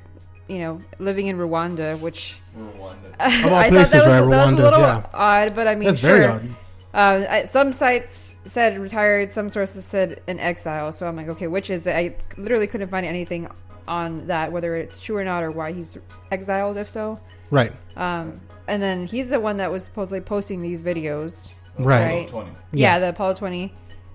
[0.51, 3.15] you know, living in Rwanda, which Rwanda.
[3.45, 4.31] all I places, thought that was, right?
[4.31, 5.07] that was a little yeah.
[5.15, 6.11] odd, but I mean, That's sure.
[6.11, 6.57] very odd.
[6.93, 10.91] Uh, I, some sites said retired, some sources said in exile.
[10.93, 11.95] So I'm like, okay, which is it?
[11.95, 13.49] I literally couldn't find anything
[13.87, 15.97] on that, whether it's true or not, or why he's
[16.33, 17.21] exiled, if so.
[17.51, 21.51] Right, Um, and then he's the one that was supposedly posting these videos.
[21.79, 22.05] right.
[22.07, 22.29] Right.
[22.29, 22.51] Twenty.
[22.73, 22.99] Yeah, Yeah.
[23.01, 23.73] the Apollo 20.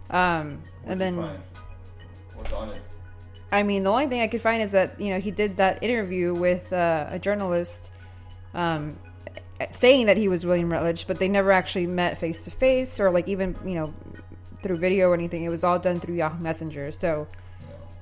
[0.09, 1.15] Um, and What'd then
[2.35, 2.81] what's on it?
[3.51, 5.83] I mean, the only thing I could find is that you know he did that
[5.83, 7.91] interview with uh, a journalist,
[8.53, 8.97] um,
[9.71, 13.11] saying that he was William Rutledge, but they never actually met face to face or
[13.11, 13.93] like even you know
[14.61, 15.43] through video or anything.
[15.43, 16.91] It was all done through Yahoo Messenger.
[16.91, 17.27] So,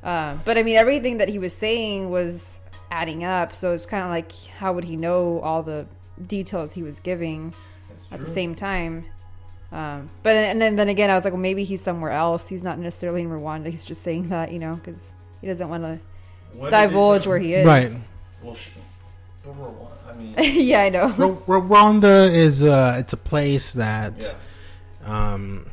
[0.04, 3.54] uh, but I mean, everything that he was saying was adding up.
[3.54, 5.88] So it's kind of like, how would he know all the
[6.26, 7.54] details he was giving
[8.12, 9.06] at the same time?
[9.72, 12.48] Um, but and then, then again, I was like, well, maybe he's somewhere else.
[12.48, 13.70] He's not necessarily in Rwanda.
[13.70, 15.12] He's just saying that, you know, because
[15.44, 16.00] he doesn't want to
[16.54, 17.66] What did they divulge where he is.
[17.66, 17.92] Right.
[18.42, 18.70] Well, sh-
[19.44, 19.70] but we're.
[20.10, 21.08] I mean, yeah, I know.
[21.10, 24.36] Ru- Rwanda is uh, it's a place that
[25.02, 25.34] yeah.
[25.34, 25.66] um,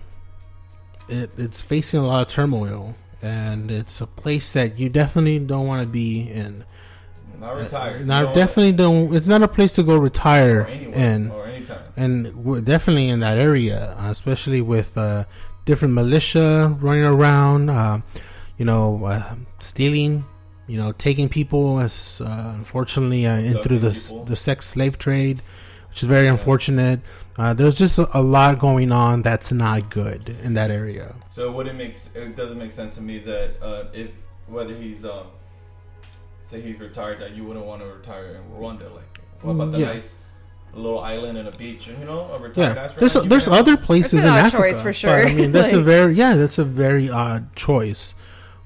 [1.09, 5.69] it, it's facing a lot of turmoil, and it's a place that you definitely don't
[5.69, 6.65] want to be in.
[7.39, 8.07] Not retired.
[8.09, 9.15] Not you know, definitely don't.
[9.15, 10.97] It's not a place to go retire Or anywhere.
[10.99, 11.83] in, Or anytime.
[11.97, 15.25] and we're definitely in that area, uh, especially with uh,
[15.65, 17.71] different militia running around.
[17.71, 18.01] Uh,
[18.61, 20.25] you know, uh, stealing.
[20.67, 24.25] You know, taking people as uh, unfortunately uh, in through the people.
[24.27, 25.41] the sex slave trade,
[25.89, 27.01] which is very unfortunate.
[27.37, 31.17] Uh, there's just a, a lot going on that's not good in that area.
[31.33, 34.15] So what it makes it doesn't make sense to me that uh, if
[34.47, 35.27] whether he's um
[36.45, 39.81] say he's retired that you wouldn't want to retire in Rwanda like what about the
[39.81, 39.87] Yeah.
[39.87, 40.23] nice
[40.75, 43.77] little island and a beach you know a retired Yeah, astronaut there's you there's other
[43.77, 45.27] places That's an in odd Africa choice for but, sure.
[45.27, 48.15] I mean, that's a very yeah, that's a very odd choice.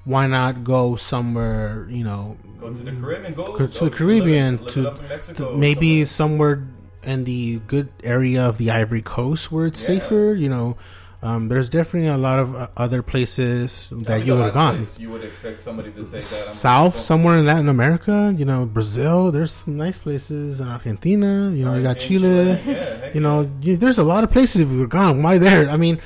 [0.04, 1.86] Why not go somewhere?
[1.90, 5.00] You know, go to the Caribbean go, Go to the Caribbean live to- it up
[5.02, 6.56] in Mexico to maybe somewhere.
[6.56, 6.68] somewhere
[7.14, 9.86] in the good area of the Ivory Coast where it's Yeah.
[10.00, 10.34] safer.
[10.34, 10.76] You know,
[11.22, 14.84] um, there's definitely a lot of uh, other places that me you would have gone.
[14.98, 19.30] you would expect somebody to say that South, somewhere in Latin America, you know, Brazil.
[19.32, 21.50] There's some nice places in Argentina.
[21.50, 22.58] You know, you got Chile.
[22.66, 25.22] Yeah, You know, you, there's a lot of places if you're gone.
[25.22, 25.68] Why there?
[25.70, 25.98] I mean,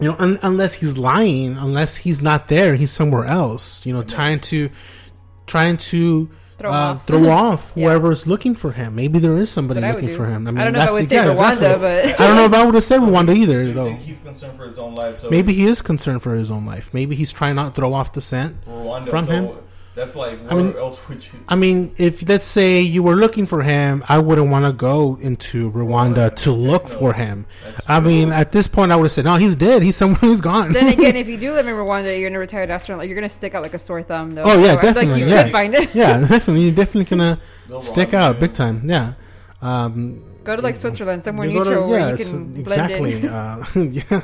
[0.00, 3.84] you know, un, unless he's lying, unless he's not there, he's somewhere else.
[3.86, 4.70] You know, trying to,
[5.46, 7.06] trying to Throw uh, off.
[7.06, 7.84] throw off Yeah.
[7.88, 8.94] whoever's looking for him.
[8.94, 10.46] Maybe there is somebody That's what I would looking for him.
[10.46, 12.12] I mean, I don't know if I that's- would say yeah, Rwanda, exactly.
[12.12, 13.88] but I don't know if I would have said Rwanda either, you though.
[13.94, 15.20] he's concerned for his own life?
[15.20, 16.92] So Maybe he is concerned for his own life.
[16.92, 18.56] Maybe he's trying not to throw off the scent.
[18.66, 19.48] Rwanda from so him?
[19.96, 21.40] That's like I where mean- else would you?
[21.48, 25.18] I mean, if let's say you were looking for him, I wouldn't want to go
[25.20, 27.44] into Rwanda to look No, for him.
[27.88, 28.08] I true.
[28.08, 29.82] mean, at this point, I would have said, "No, he's dead.
[29.82, 30.20] He's somewhere.
[30.20, 33.06] He's gone." then again, if you do live in Rwanda, you're in a retired astronaut.
[33.08, 34.42] You're gonna stick out like a sore thumb, though.
[34.44, 35.42] Oh, yeah, So definitely, Like you yeah.
[35.42, 35.94] could find it.
[35.94, 36.62] yeah, definitely.
[36.62, 38.40] You're definitely gonna Go stick Rwanda, out man.
[38.40, 38.82] big time.
[38.88, 39.12] Yeah.
[39.60, 42.90] Um, Go to like Switzerland, somewhere you go to- neutral where you it's- can blend
[42.92, 43.28] in.
[43.28, 44.22] Uh, yeah,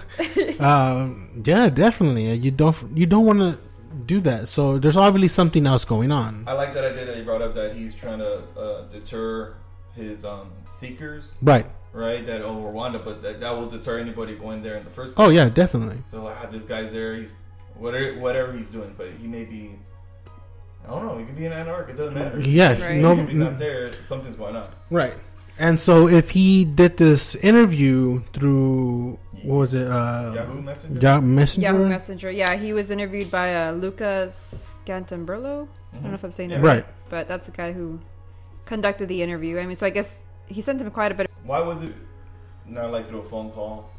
[0.61, 2.33] um, yeah, definitely.
[2.35, 3.59] You don't you don't want to
[4.06, 4.48] do that.
[4.48, 6.44] So there's obviously something else going on.
[6.46, 9.54] I like that idea that you brought up that he's trying to uh, deter
[9.94, 11.66] his um, seekers, Right.
[11.92, 12.24] right?
[12.26, 15.26] That oh Rwanda, but that, that will deter anybody going there in the first place.
[15.26, 16.02] Oh yeah, definitely.
[16.10, 17.14] So like, ah, this guy's there.
[17.14, 17.34] He's
[17.76, 19.78] whatever whatever he's doing, but he may be.
[20.86, 21.18] I don't know.
[21.18, 21.92] He could be an Antarctica.
[21.92, 22.40] It doesn't matter.
[22.40, 22.80] Yeah.
[22.80, 23.00] Right.
[23.00, 23.12] No.
[23.12, 24.70] If he's not there, something's going on.
[24.90, 25.14] Right.
[25.58, 29.86] And so if he did this interview through what was it?
[29.86, 31.00] Uh, Yahoo Messenger.
[31.00, 31.66] Yahoo Messenger.
[31.70, 32.30] Yahoo Messenger.
[32.32, 35.68] Yeah, he was interviewed by uh, Luca Scantamburlo.
[35.92, 36.84] I don't know if I'm saying that Right.
[37.08, 38.00] but that's the guy who
[38.66, 39.58] conducted the interview.
[39.58, 41.30] I mean, so I guess he sent him quite a bit.
[41.44, 41.94] Why was it
[42.66, 43.90] not like through a phone call?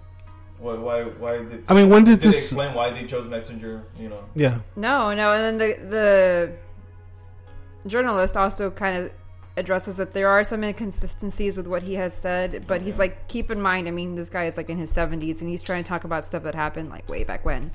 [0.60, 0.74] Why?
[0.76, 1.04] Why?
[1.04, 1.64] Why did?
[1.70, 2.52] I mean, when did did they this?
[2.52, 3.84] explain why they chose Messenger?
[4.00, 4.24] You know.
[4.36, 4.60] Yeah.
[4.76, 6.52] No, no, and then the the
[7.90, 9.12] journalist also kind of
[9.58, 13.52] addresses that there are some inconsistencies with what he has said, but he's like, keep
[13.52, 15.90] in mind, I mean, this guy is like in his seventies, and he's trying to
[15.90, 17.72] talk about stuff that happened like way back when.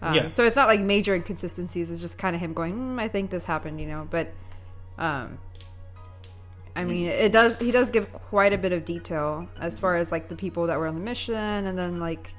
[0.00, 0.28] Um, Yeah.
[0.30, 1.90] So it's not like major inconsistencies.
[1.90, 4.06] It's just kind of him going, mm, I think this happened, you know.
[4.08, 4.32] But,
[4.98, 5.38] um,
[6.76, 7.58] I mean, it does.
[7.58, 10.78] He does give quite a bit of detail as far as like the people that
[10.78, 12.32] were on the mission, and then like,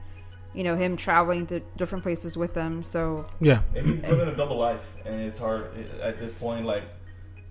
[0.53, 2.83] you know, him traveling to different places with them.
[2.83, 3.61] So Yeah.
[3.75, 5.71] And he's living a double life, and it's hard
[6.01, 6.65] at this point.
[6.65, 6.83] Like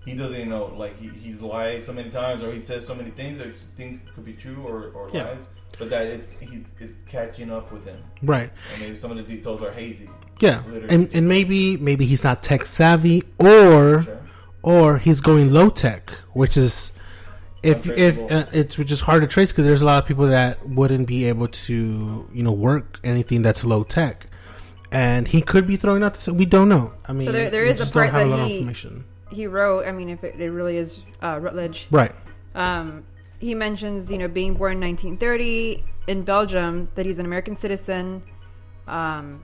[0.07, 0.65] he doesn't even know.
[0.75, 3.99] Like he, he's lied so many times, or he says so many things that things
[4.15, 5.25] could be true or, or Yeah.
[5.25, 8.49] lies, but that it's he's it's catching up with him, Right.
[8.73, 10.09] and maybe some of the details are hazy.
[10.39, 10.61] Yeah.
[10.69, 10.93] Literally.
[10.95, 14.19] And and maybe maybe he's not tech savvy, or Sure.
[14.63, 16.93] or he's going low tech, which is
[17.63, 20.27] if if uh, it's which is hard to trace because there's a lot of people
[20.27, 24.27] that wouldn't be able to you know work anything that's low tech,
[24.91, 26.29] and he could be throwing out this.
[26.29, 26.93] We don't know.
[27.05, 29.03] I mean, there- there we is a just part that lot of he- information.
[29.29, 32.13] He wrote i mean if it, it really is uh, rutledge Right.
[32.55, 33.03] um,
[33.39, 38.23] he mentions you know being born in 1930 in belgium that he's an american citizen
[38.87, 39.41] um,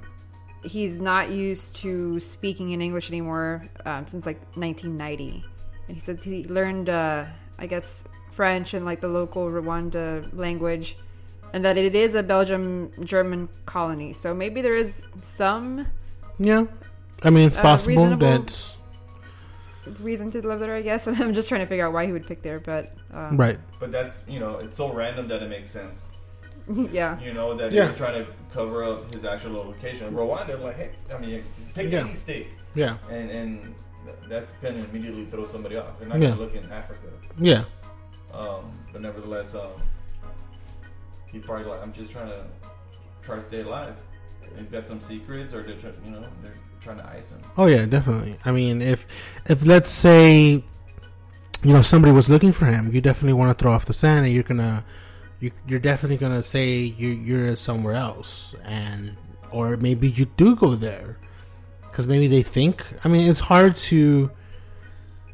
[0.64, 5.44] he's not used to speaking in english anymore um, since like 1990
[5.88, 7.26] and he says he learned uh,
[7.60, 10.98] i guess french and like the local rwanda language
[11.54, 15.86] and that it is a belgium german colony so maybe there is some
[16.40, 16.66] Yeah.
[17.26, 18.78] I mean, it's Uh, possible reasonable- that's
[20.00, 21.08] reason to live there, I guess.
[21.08, 23.60] I'm just trying to figure out why he would pick there, but um, right.
[23.80, 26.16] But that's you know, it's so random that it makes sense.
[26.92, 27.86] yeah, You know that Yeah.
[27.86, 30.14] they're trying to cover up his actual location.
[30.14, 31.44] Rwanda, like, hey, I mean,
[31.74, 32.02] pick Yeah.
[32.06, 33.76] any state, Yeah, and and
[34.30, 36.00] that's gonna immediately throw somebody off.
[36.00, 36.30] They're not Yeah.
[36.30, 37.08] gonna look in Africa.
[37.38, 37.64] yeah,
[38.34, 39.72] Um, but nevertheless, um,
[41.32, 42.46] he's probably like, I'm just trying to
[43.22, 43.96] try to stay alive.
[44.58, 47.42] He's got some secrets, or they're trying, you know, they're trying to ice him.
[47.58, 48.38] Oh yeah, definitely.
[48.46, 49.08] I mean, if
[49.50, 50.64] if let's say
[51.64, 54.26] you know somebody was looking for him, you definitely want to throw off the sand,
[54.26, 54.84] and you're gonna
[55.40, 59.16] you, you're definitely gonna say you're you're somewhere else, and
[59.52, 61.18] or maybe you do go there
[61.90, 62.84] because maybe they think.
[63.04, 64.32] I mean, it's hard to.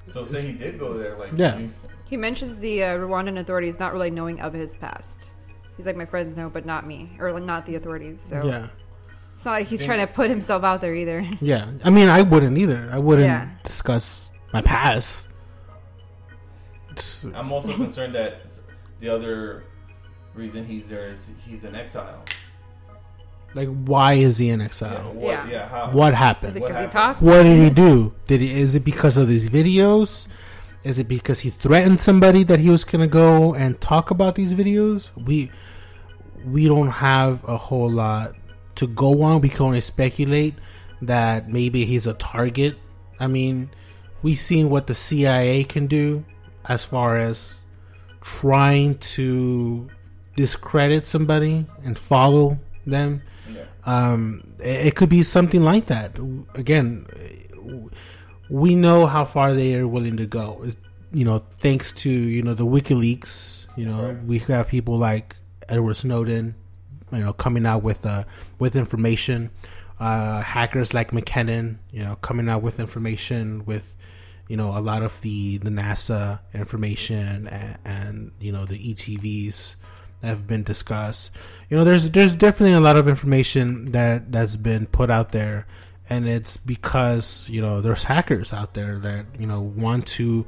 [0.07, 1.57] So say he did go there, like, Yeah.
[1.59, 1.71] you-
[2.05, 5.29] he mentions the uh, Rwandan authorities not really knowing of his past.
[5.77, 8.19] He's like, my friends know, but not me, or like, not the authorities.
[8.19, 8.67] So Yeah,
[9.39, 11.23] it's not like he's Think- trying to put himself out there either.
[11.39, 11.71] yeah.
[11.85, 12.89] I mean, I wouldn't either.
[12.91, 13.47] I wouldn't Yeah.
[13.63, 15.29] discuss my past.
[16.91, 18.41] It's- I'm also concerned that
[18.99, 19.63] the other
[20.33, 22.25] reason he's there is he's in exile.
[23.55, 25.11] like, why is he in Yeah, exile?
[25.13, 25.47] what, Yeah.
[25.49, 25.67] yeah.
[25.69, 25.89] How?
[25.91, 26.57] What Is happened?
[26.57, 27.27] it What because he happened?
[27.27, 28.13] What did he do?
[28.27, 30.27] Did he, is it because of these videos?
[30.83, 34.53] Is it because he threatened somebody that he was gonna go and talk about these
[34.53, 35.09] videos?
[35.15, 35.49] We
[36.45, 38.35] we don't have a whole lot
[38.79, 39.41] to go on.
[39.41, 40.55] We can only speculate
[41.01, 42.75] that maybe he's a target.
[43.19, 43.69] I mean,
[44.21, 46.23] we've seen what the CIA can do
[46.65, 47.55] as far as
[48.21, 49.87] trying to
[50.35, 53.63] discredit somebody and follow them Yeah.
[53.85, 56.17] um, it, it could be something like that.
[56.55, 57.05] Again,
[58.49, 60.61] we know how far they are willing to go.
[60.63, 60.77] Is
[61.11, 63.65] you know, thanks to you know the WikiLeaks.
[63.75, 64.23] You know, Right.
[64.25, 65.35] we have people like
[65.67, 66.55] Edward Snowden,
[67.11, 68.23] you know, coming out with uh
[68.57, 69.51] with information.
[69.99, 73.97] Uh, hackers like McKinnon, you know, coming out with information with,
[74.47, 79.75] you know, a lot of the the NASA information and, and you know the ETVs
[80.21, 81.35] that have been discussed.
[81.69, 85.67] You know, there's there's definitely a lot of information that that's been put out there,
[86.09, 90.45] and it's because you know there's hackers out there that you know want to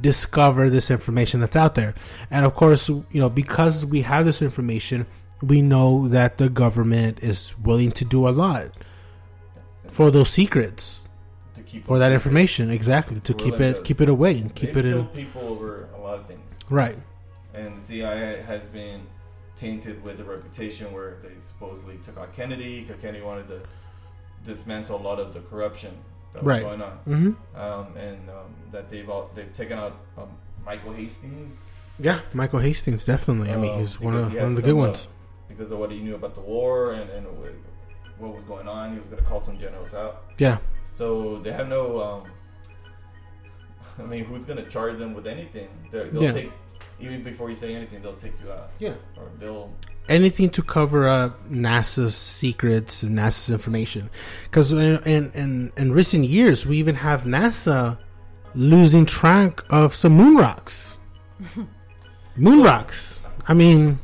[0.00, 1.94] discover this information that's out there,
[2.30, 5.06] and of course, you know, because we have this information,
[5.42, 8.70] we know that the government is willing to do a lot
[9.88, 11.08] for those secrets,
[11.54, 12.14] To keep for that safe.
[12.14, 15.88] information, exactly to keep it keep it away and keep it in killed people over
[15.96, 16.40] a lot of things.
[16.68, 16.98] right.
[17.54, 19.02] and the CIA has been
[19.56, 23.60] tainted with a reputation where they supposedly took out Kennedy because Kennedy wanted to
[24.44, 25.92] dismantle a lot of the corruption
[26.32, 26.62] that was Right.
[26.62, 30.28] going on, hmm um, and um, that they've all, they've taken out um,
[30.64, 31.58] Michael Hastings
[31.98, 33.50] Yeah, Michael Hastings definitely.
[33.50, 35.08] I mean, um, he's one of he one of the good uh, ones.
[35.60, 37.26] Because of what he knew about the war and, and
[38.16, 38.94] what was going on.
[38.94, 40.24] He was going to call some generals out.
[40.38, 40.56] Yeah,
[40.90, 42.00] So they have no.
[42.00, 42.22] Um,
[43.98, 45.68] I mean, who's going to charge them with anything?
[45.92, 46.32] They're, they'll Yeah.
[46.32, 46.52] take
[46.98, 48.94] even before you say anything, they'll take you out, yeah.
[49.16, 49.70] or they'll
[50.08, 54.10] Anything to cover up NASA's secrets and NASA's information,
[54.44, 57.98] because in, in in in recent years we even have NASA
[58.54, 60.98] losing track of some moon rocks.
[62.36, 63.20] moon rocks.
[63.46, 63.98] I mean,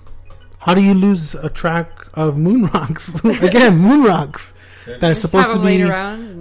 [0.66, 3.24] how do you lose a track of moon rocks?
[3.24, 4.52] Again, moon rocks
[4.85, 5.76] that are supposed to be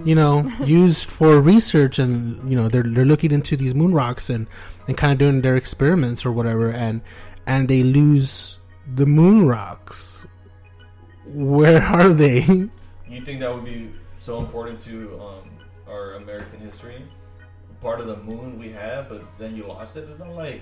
[0.09, 4.31] you know, used for research and you know they're they're looking into these moon rocks
[4.31, 4.47] and
[4.87, 7.01] and kind of doing their experiments or whatever and
[7.45, 8.59] and they lose
[8.95, 10.25] the moon rocks.
[11.27, 12.41] Where are they?
[13.07, 15.49] You think that would be so important to um,
[15.87, 17.05] our American history?
[17.79, 20.09] Part of the moon we have, but then you lost it.
[20.09, 20.61] It's not like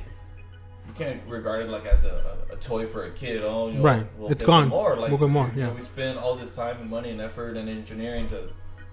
[0.87, 3.41] you can't regard it like as a, a, a toy for a kid.
[3.43, 4.05] Oh, you know, Right.
[4.17, 4.67] We'll It's gone.
[4.69, 4.95] More.
[4.95, 5.73] Like, We'll get more, you know, yeah.
[5.73, 8.49] we spend all this time and money and effort and engineering to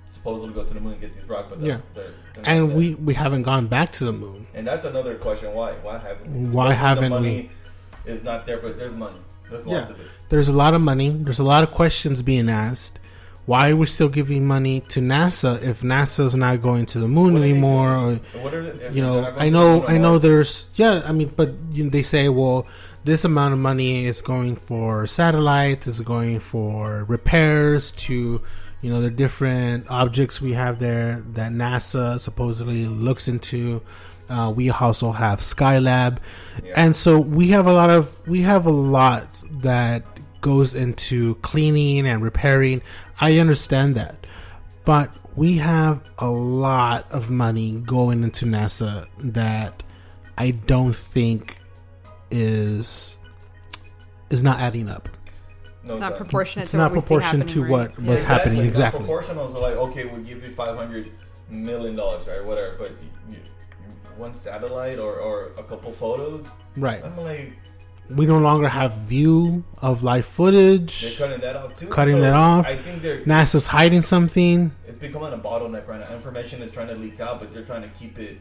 [0.08, 1.78] supposedly go to the moon and get these rocks, but they're, Yeah.
[1.94, 4.46] they're, they're And we we haven't gone back to the moon.
[4.54, 5.52] and that's another question.
[5.54, 5.72] Why?
[5.82, 6.32] Why haven't?
[6.48, 6.54] we?
[6.54, 7.50] Why haven't money
[8.06, 9.18] Is not there, but there's money.
[9.50, 9.78] There's Yeah.
[9.80, 10.06] lots of it.
[10.30, 11.10] There's a lot of money.
[11.10, 12.98] There's a lot of questions being asked.
[13.50, 17.36] Why are we still giving money to NASA if NASA's not going to the moon
[17.36, 17.96] anymore?
[17.96, 18.44] Or, doing?
[18.44, 20.20] What are the, you know, I know, I know.
[20.20, 21.02] There's yeah.
[21.04, 22.68] I mean, but you know, they say, well,
[23.02, 28.40] this amount of money is going for satellites, is going for repairs to,
[28.82, 33.82] you know, the different objects we have there that NASA supposedly looks into.
[34.28, 36.18] Uh, we also have Skylab,
[36.64, 36.74] Yeah.
[36.76, 40.04] and so we have a lot of we have a lot that
[40.40, 42.82] goes into cleaning and repairing.
[43.20, 44.26] I understand that,
[44.84, 49.82] but we have a lot of money going into NASA that
[50.36, 51.56] I don't think
[52.30, 53.16] is
[54.30, 55.08] is not adding up.
[55.84, 56.16] No, It's not not.
[56.18, 57.70] proportionate It's to not what we see proportion happening, to right?
[57.70, 58.10] what Yeah.
[58.10, 58.98] was happening Not exactly.
[59.00, 61.10] proportional to like, okay, we'll give you five hundred
[61.48, 62.44] million dollars, right?
[62.44, 63.38] Whatever, but you, you,
[64.16, 66.48] one satellite or, or a couple photos.
[66.76, 67.02] Right.
[67.04, 67.54] I'm like,
[68.14, 71.00] We no longer have view of live footage.
[71.00, 71.86] they're cutting that out too.
[71.86, 72.66] Cutting that off.
[72.66, 74.72] I think they're NASA's hiding something.
[74.86, 76.14] it's becoming a bottleneck right now.
[76.14, 78.40] Information is trying to leak out, but they're trying to keep it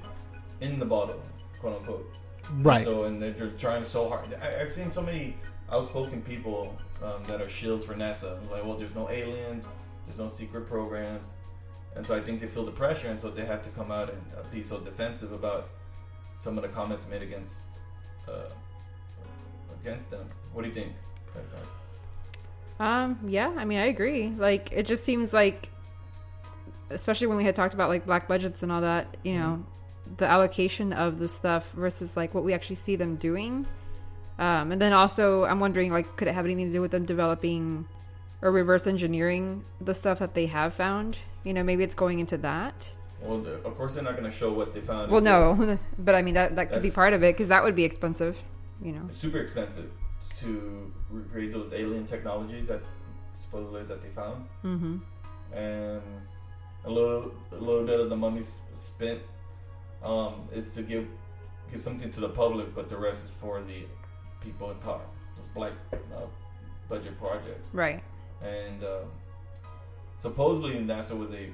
[0.62, 1.22] in the bottle,
[1.60, 2.12] quote unquote.
[2.56, 2.84] Right.
[2.84, 4.34] So and they're just trying so hard.
[4.42, 5.38] I, I've seen so many
[5.72, 8.40] outspoken people um, that are shields for NASA.
[8.50, 9.68] Like, well, there's no aliens,
[10.08, 11.34] there's no secret programs,
[11.96, 14.10] and so I think they feel the pressure, and so they have to come out
[14.10, 15.70] and uh, be so defensive about
[16.38, 17.66] some of the comments made against
[18.28, 18.50] uh,
[19.82, 20.30] against them.
[20.54, 20.94] What do you think?
[22.80, 24.34] Um, yeah, I mean, I agree.
[24.38, 25.70] Like, it just seems like,
[26.90, 29.64] especially when we had talked about like black budgets and all that, you know,
[30.18, 33.68] the allocation of the stuff versus like what we actually see them doing.
[34.40, 37.06] Um, and then also, I'm wondering, like, could it have anything to do with them
[37.06, 37.86] developing
[38.42, 41.18] or reverse engineering the stuff that they have found?
[41.44, 42.90] You know, maybe it's going into that.
[43.22, 45.12] Well, of course they're not going to show what they found.
[45.12, 47.76] Well, no, but I mean that that could be part of it because that would
[47.76, 48.42] be expensive.
[48.82, 49.08] You know.
[49.10, 49.92] It's super expensive
[50.38, 52.82] to recreate those alien technologies that
[53.36, 54.46] supposedly that they found.
[54.64, 54.98] Mm-hmm.
[55.54, 56.02] and
[56.86, 59.20] a little a little bit of the money spent
[60.04, 61.08] um, is to give
[61.72, 63.86] give something to the public, but the rest is for the
[64.42, 65.02] people in power,
[65.38, 66.22] those black uh,
[66.88, 67.74] budget projects.
[67.74, 68.02] Right.
[68.42, 69.12] And um,
[70.18, 71.50] supposedly NASA was a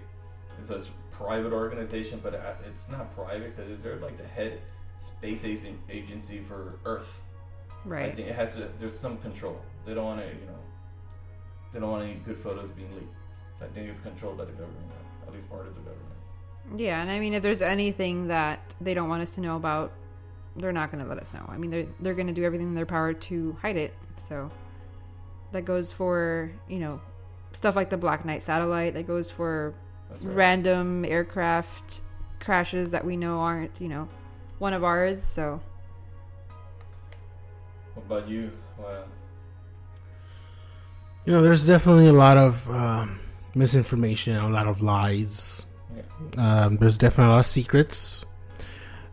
[0.60, 0.80] it's a
[1.12, 4.62] private organization, but uh, it's not private because they're like the head
[4.98, 5.46] space
[5.90, 7.24] agency for Earth.
[7.84, 8.12] Right.
[8.12, 9.62] I think it has to, there's some control.
[9.86, 10.60] They don't want to, you know,
[11.74, 13.14] they don't want any good photos being leaked.
[13.60, 14.86] So I think it's controlled by the government,
[15.28, 16.16] at least part of the government.
[16.76, 19.94] Yeah, and I mean, if there's anything that they don't want us to know about,
[20.56, 21.46] they're not going to let us know.
[21.48, 23.94] I mean, they're they're going to do everything in their power to hide it.
[24.18, 24.50] So
[25.52, 27.02] that goes for you know
[27.52, 28.94] stuff like the Black Knight satellite.
[28.94, 29.74] That goes for
[30.10, 30.36] right.
[30.36, 32.02] random aircraft
[32.40, 34.08] crashes that we know aren't you know
[34.60, 35.22] one of ours.
[35.22, 35.62] So
[37.94, 38.52] What about you?
[38.78, 39.06] Well,
[41.26, 43.20] You know, there's definitely a lot of um,
[43.56, 45.66] misinformation, a lot of lies.
[46.38, 48.26] Um, there's definitely a lot of secrets,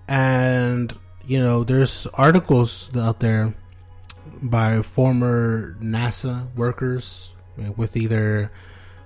[0.09, 0.93] and
[1.25, 3.55] you know, there's articles out there
[4.43, 7.33] by former NASA workers
[7.77, 8.51] with either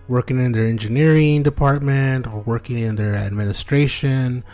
[0.09, 4.45] working in their engineering department or working in their administration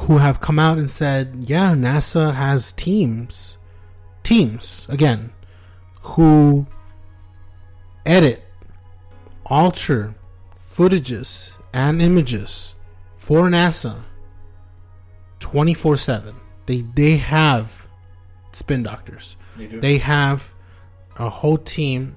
[0.00, 3.58] who have come out and said, yeah, NASA has teams,
[4.22, 5.32] teams again,
[6.00, 6.66] who
[8.04, 8.44] edit,
[9.46, 10.14] alter
[10.56, 12.74] footages and images
[13.14, 14.02] for NASA
[15.40, 16.34] 24 7.
[16.66, 17.88] They, they have
[18.52, 19.36] spin doctors.
[19.58, 19.80] you do.
[19.80, 20.54] They have
[21.16, 22.16] a whole team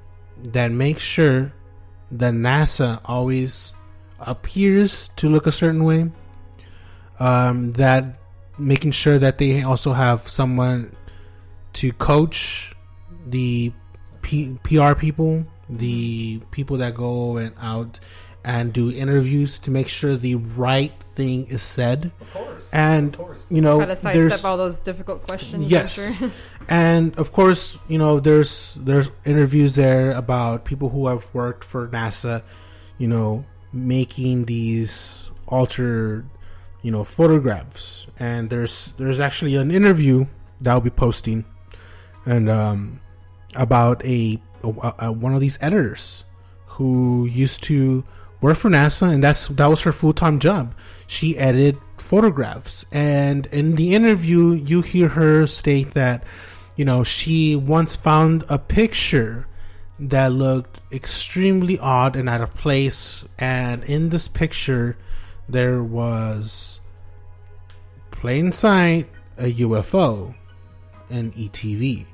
[0.52, 1.54] that makes sure
[2.12, 3.76] that NASA always
[4.20, 6.10] appears to look a certain way.
[7.20, 8.20] Um, that
[8.58, 10.92] making sure that they also have someone
[11.74, 12.74] to coach
[13.26, 13.72] the
[14.22, 18.00] P- PR people, the people that go and out
[18.44, 22.12] and do interviews to make sure the right thing is said.
[22.22, 22.74] of course.
[22.74, 23.44] And of course.
[23.50, 25.66] you know, try to there's all those difficult questions.
[25.66, 26.18] Yes.
[26.18, 26.32] sure.
[26.70, 31.88] and of course, you know, there's there's interviews there about people who have worked for
[31.90, 32.44] NASA,
[32.98, 36.26] you know, making these altered,
[36.82, 38.08] you know, photographs.
[38.20, 40.26] And there's there's actually an interview
[40.60, 41.46] that I'll be posting,
[42.26, 43.02] and um,
[43.56, 46.26] about a, a, a one of these editors
[46.66, 48.04] who used to
[48.42, 50.74] work for NASA, and that's that was her full time job.
[51.08, 56.24] She edited photographs, and in the interview, you hear her state that,
[56.76, 59.48] you know, she once found a picture
[60.00, 64.98] that looked extremely odd and out of place, and in this picture,
[65.50, 66.80] there was
[68.12, 70.36] plain sight a UFO,
[71.10, 72.06] an ETV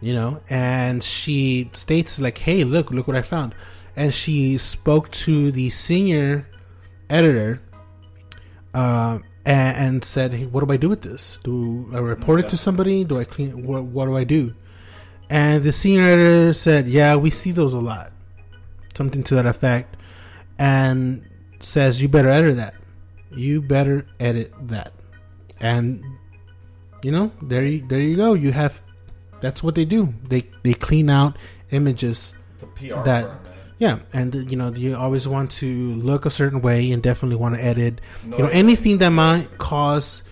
[0.00, 0.40] you know?
[0.48, 3.54] And she states like hey look look what i found.
[3.96, 6.48] And she spoke to the senior
[7.10, 7.60] editor
[8.72, 11.38] uh, and, and said hey, what do i do with this?
[11.42, 13.04] Do i report it to somebody?
[13.04, 14.54] Do i clean what, what do i do?
[15.30, 18.12] And the senior editor said yeah we see those a lot.
[18.94, 19.96] Something to that effect.
[20.58, 21.24] And
[21.60, 22.74] says you better edit that
[23.30, 24.92] you better edit that
[25.60, 26.02] and
[27.02, 28.80] you know there you there you go you have
[29.40, 30.12] that's what they do.
[30.28, 31.36] They they clean out
[31.70, 32.34] images.
[32.54, 33.38] It's a PR that- firm.
[33.78, 37.54] Yeah, and you know you always want to look a certain way and definitely want
[37.54, 38.00] to edit.
[38.26, 40.24] No, you know anything that might cause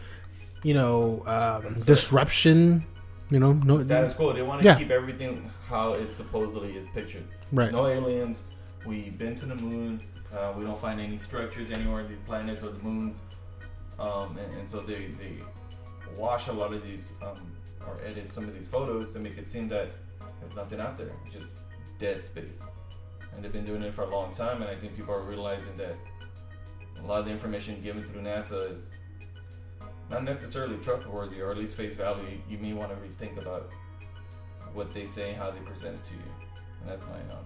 [0.64, 2.85] you know um, disruption
[3.31, 4.33] You know, no status quo.
[4.33, 4.74] They want to Yeah.
[4.77, 7.22] keep everything how it supposedly is pictured.
[7.53, 7.70] right.
[7.70, 8.43] No aliens.
[8.85, 10.01] We've been to the moon.
[10.37, 13.22] Uh, we don't find any structures anywhere on these planets or the moons.
[13.99, 15.39] Um, and, and so they, they
[16.16, 17.53] wash a lot of these um,
[17.87, 19.93] or edit some of these photos to make it seem that
[20.41, 21.12] there's nothing out there.
[21.24, 21.55] It's just
[21.99, 22.66] dead space.
[23.32, 24.61] And they've been doing it for a long time.
[24.61, 25.97] And I think people are realizing that
[27.03, 28.95] a lot of the information given through NASA is
[30.11, 32.39] not necessarily trustworthy or at least face value.
[32.49, 33.70] You may want to rethink about
[34.74, 36.30] what they say and how they present it to you.
[36.80, 37.45] And that's my um,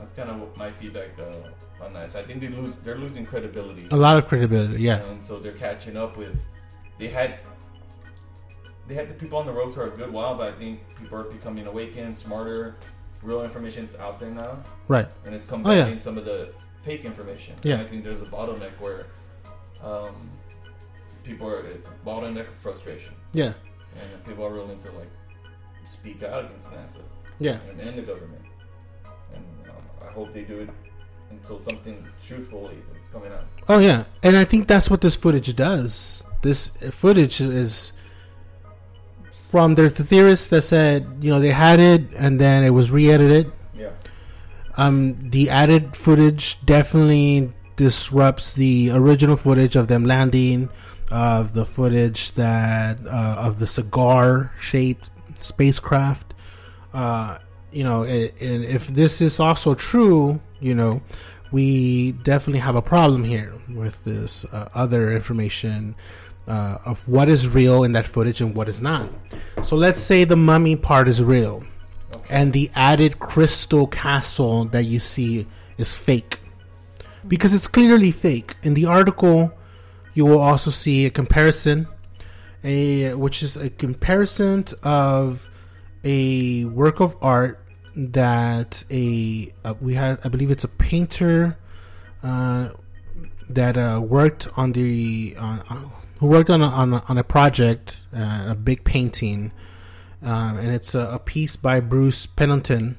[0.00, 2.10] that's kind of my feedback uh, on that.
[2.10, 4.82] So I think they lose they're losing credibility, A lot of credibility.
[4.82, 4.96] Yeah.
[5.04, 6.40] and so they're catching up with.
[6.98, 7.38] They had
[8.88, 11.18] they had the people on the ropes for a good while, but I think people
[11.18, 12.76] are becoming awakened, smarter.
[13.22, 15.06] Real information's out there now, Right.
[15.26, 16.00] and it's Oh, combating yeah.
[16.00, 17.54] some of the fake information.
[17.62, 17.74] Yeah.
[17.74, 19.06] And I think there's a bottleneck where
[19.84, 20.14] um,
[21.22, 23.52] people are it's a bottleneck of frustration, Yeah.
[24.00, 25.10] and people are willing to like
[25.86, 27.02] speak out against NASA
[27.38, 27.58] Yeah.
[27.68, 28.42] and, and the government.
[30.10, 30.70] I hope they do it
[31.30, 33.44] until something truthfully is coming out.
[33.68, 36.24] Oh yeah, and I think that's what this footage does.
[36.42, 37.92] This footage is
[39.50, 42.90] from the, the theorists that said you know they had it and then it was
[42.90, 43.52] re-edited.
[43.76, 43.90] Yeah.
[44.76, 50.70] Um, the added footage definitely disrupts the original footage of them landing,
[51.10, 55.08] of the footage that uh, of the cigar-shaped
[55.38, 56.34] spacecraft.
[56.92, 57.38] Uh,
[57.72, 61.02] you know, and if this is also true, you know,
[61.52, 65.94] we definitely have a problem here with this uh, other information
[66.46, 69.08] uh, of what is real in that footage and what is not.
[69.62, 71.62] So let's say the mummy part is real
[72.12, 72.26] Okay.
[72.28, 75.46] and the added crystal castle that you see
[75.78, 76.40] is fake
[77.28, 79.52] because it's clearly fake in the article
[80.14, 81.86] you will also see a comparison
[82.64, 85.48] a which is a comparison of
[86.02, 87.59] a work of art
[87.96, 91.56] that a uh, we had i believe it's a painter
[92.22, 92.68] uh,
[93.48, 95.74] that uh, worked on the uh, uh,
[96.18, 99.52] who worked on a, on a, on a project uh, a big painting
[100.22, 102.98] um, and it's a, a piece by Bruce Pennington,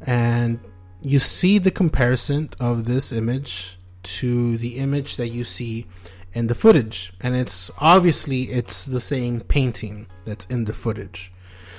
[0.00, 0.60] and
[1.00, 5.86] you see the comparison of this image to the image that you see
[6.34, 11.32] in the footage, and it's obviously it's the same painting that's in the footage.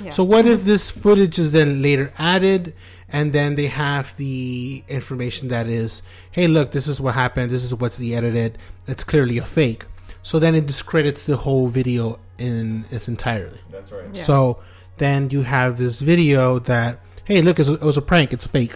[0.03, 0.09] Yeah.
[0.11, 2.73] So what if this footage is then later added,
[3.09, 7.51] and then they have the information that is, hey, look, this is what happened.
[7.51, 8.57] This is what's the edited.
[8.87, 9.85] It's clearly a fake.
[10.23, 13.59] So then it discredits the whole video in its entirety.
[13.71, 14.05] That's right.
[14.13, 14.23] Yeah.
[14.23, 14.59] So
[14.97, 18.31] then you have this video that, hey, look, it's a, it was a prank.
[18.33, 18.75] It's a fake.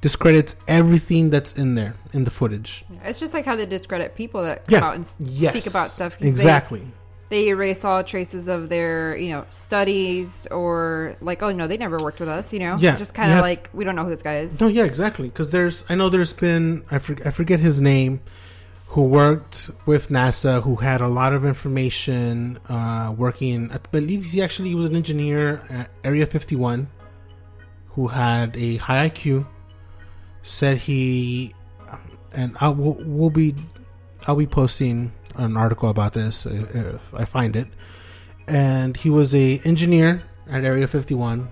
[0.00, 2.84] Discredits everything that's in there in the footage.
[3.04, 4.86] It's just like how they discredit people that come Yeah.
[4.88, 5.52] out and Yes.
[5.52, 6.14] speak about stuff.
[6.14, 6.82] 'cause they- Exactly.
[7.30, 11.96] They, erase all traces of their, you know, studies or like, oh no, they never
[11.96, 12.52] worked with us.
[12.52, 14.60] You know, Yeah, just kind of like we don't know who this guy is.
[14.60, 15.28] No, yeah, exactly.
[15.28, 18.20] Because there's, I know there's been, I, for, I forget his name,
[18.88, 23.70] who worked with NASA, who had a lot of information, uh, working.
[23.70, 26.88] I believe he actually was an engineer at Area 51,
[27.90, 29.46] who had a high IQ.
[30.42, 31.54] Said he,
[32.34, 33.54] and I will we'll be,
[34.26, 37.66] I'll be posting an article about this if, if I find it.
[38.46, 41.48] And he was a engineer at Area 51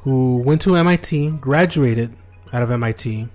[0.00, 2.14] who went to MIT, graduated
[2.52, 3.28] out of MIT,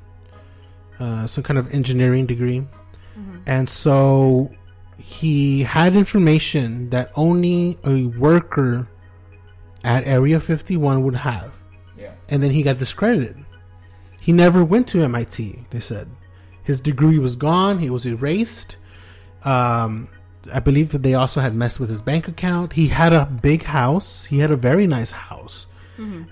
[1.00, 2.66] uh, some kind of engineering degree,
[3.46, 4.50] and so
[4.98, 8.88] he had information that only a worker
[9.84, 11.52] at Area 51 would have,
[11.98, 12.12] Yeah.
[12.30, 13.36] and then he got discredited.
[14.22, 15.66] He never went to MIT.
[15.72, 16.08] They said
[16.64, 17.80] his degree was gone.
[17.80, 18.78] He was erased.
[19.46, 20.08] Um,
[20.54, 22.74] I believe that they also had messed with his bank account.
[22.74, 24.26] He had a big house.
[24.26, 25.68] He had a very nice house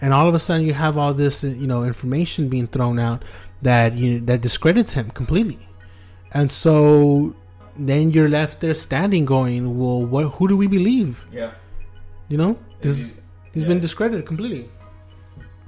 [0.01, 3.24] and all of a sudden you have all this you know information being thrown out
[3.62, 5.59] that you that discredits him completely
[6.34, 7.36] and so
[7.78, 11.51] then you're left there standing going well what who do we believe Yeah.
[12.28, 13.22] you know If this you-
[13.53, 13.70] he's yeah.
[13.70, 14.68] been discredited completely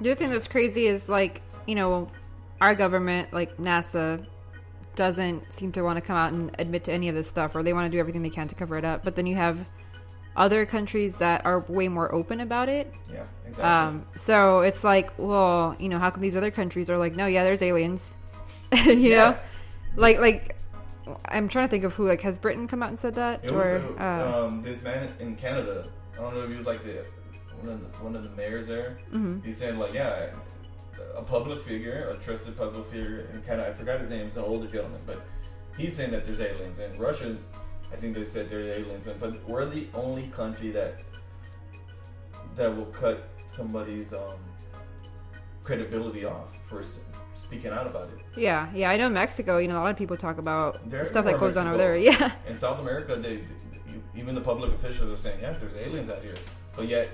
[0.00, 2.08] The other thing that's crazy is like, you know,
[2.60, 4.26] our government, like NASA,
[4.96, 7.62] doesn't seem to want to come out and admit to any of this stuff, or
[7.62, 9.04] they want to do everything they can to cover it up.
[9.04, 9.64] But then you have
[10.36, 12.92] other countries that are way more open about it.
[13.12, 13.24] Yeah.
[13.46, 13.64] Exactly.
[13.64, 17.26] Um, so it's like, well, you know, how come these other countries are like, no,
[17.26, 18.14] yeah, there's aliens,
[18.84, 19.16] you Yeah.
[19.30, 19.38] know,
[19.96, 20.56] like like.
[21.26, 23.50] I'm trying to think of who like has Britain come out and said that It
[23.50, 23.66] or was
[24.00, 25.86] uh, uh, um, this man in Canada.
[26.14, 27.04] I don't know if he was like the
[27.60, 28.96] one of the, one of the mayors there.
[29.12, 29.44] Mm-hmm.
[29.44, 30.30] He said like, yeah,
[31.16, 34.26] a public figure, a trusted public figure and kind of I forgot his name.
[34.26, 35.24] He's an older gentleman, but
[35.76, 36.78] he's saying that there's aliens.
[36.78, 37.36] And Russia,
[37.92, 39.06] I think they said there's aliens.
[39.06, 41.00] And but we're the only country that
[42.56, 44.38] that will cut somebody's um,
[45.64, 46.82] credibility off for
[47.32, 48.18] speaking out about it.
[48.36, 48.90] Yeah, yeah.
[48.90, 49.58] I know Mexico.
[49.58, 51.96] You know, a lot of people talk about There- stuff that goes on over there.
[52.04, 53.42] Yeah, In South America, they, they-
[54.16, 56.34] even the public officials are saying, "Yeah, there's aliens out here,"
[56.76, 57.10] but yet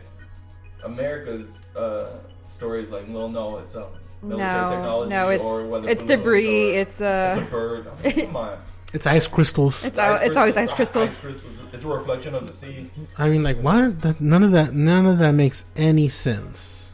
[0.85, 2.19] America's uh,
[2.51, 3.89] story is like, "Well, no, it's a
[4.23, 5.29] military no, technology no.
[5.31, 6.77] It's or weather it's debris.
[6.77, 8.59] or It's uh, it's a bird." I mean, come on,
[8.93, 9.85] It's ice crystals.
[9.85, 11.41] it's al- it's always ice crystal- crystals.
[11.43, 11.75] crystals.
[11.75, 12.91] It's a reflection of the sea.
[13.17, 14.01] I mean, like what?
[14.01, 14.75] That, none of that.
[14.75, 16.93] None of that makes any sense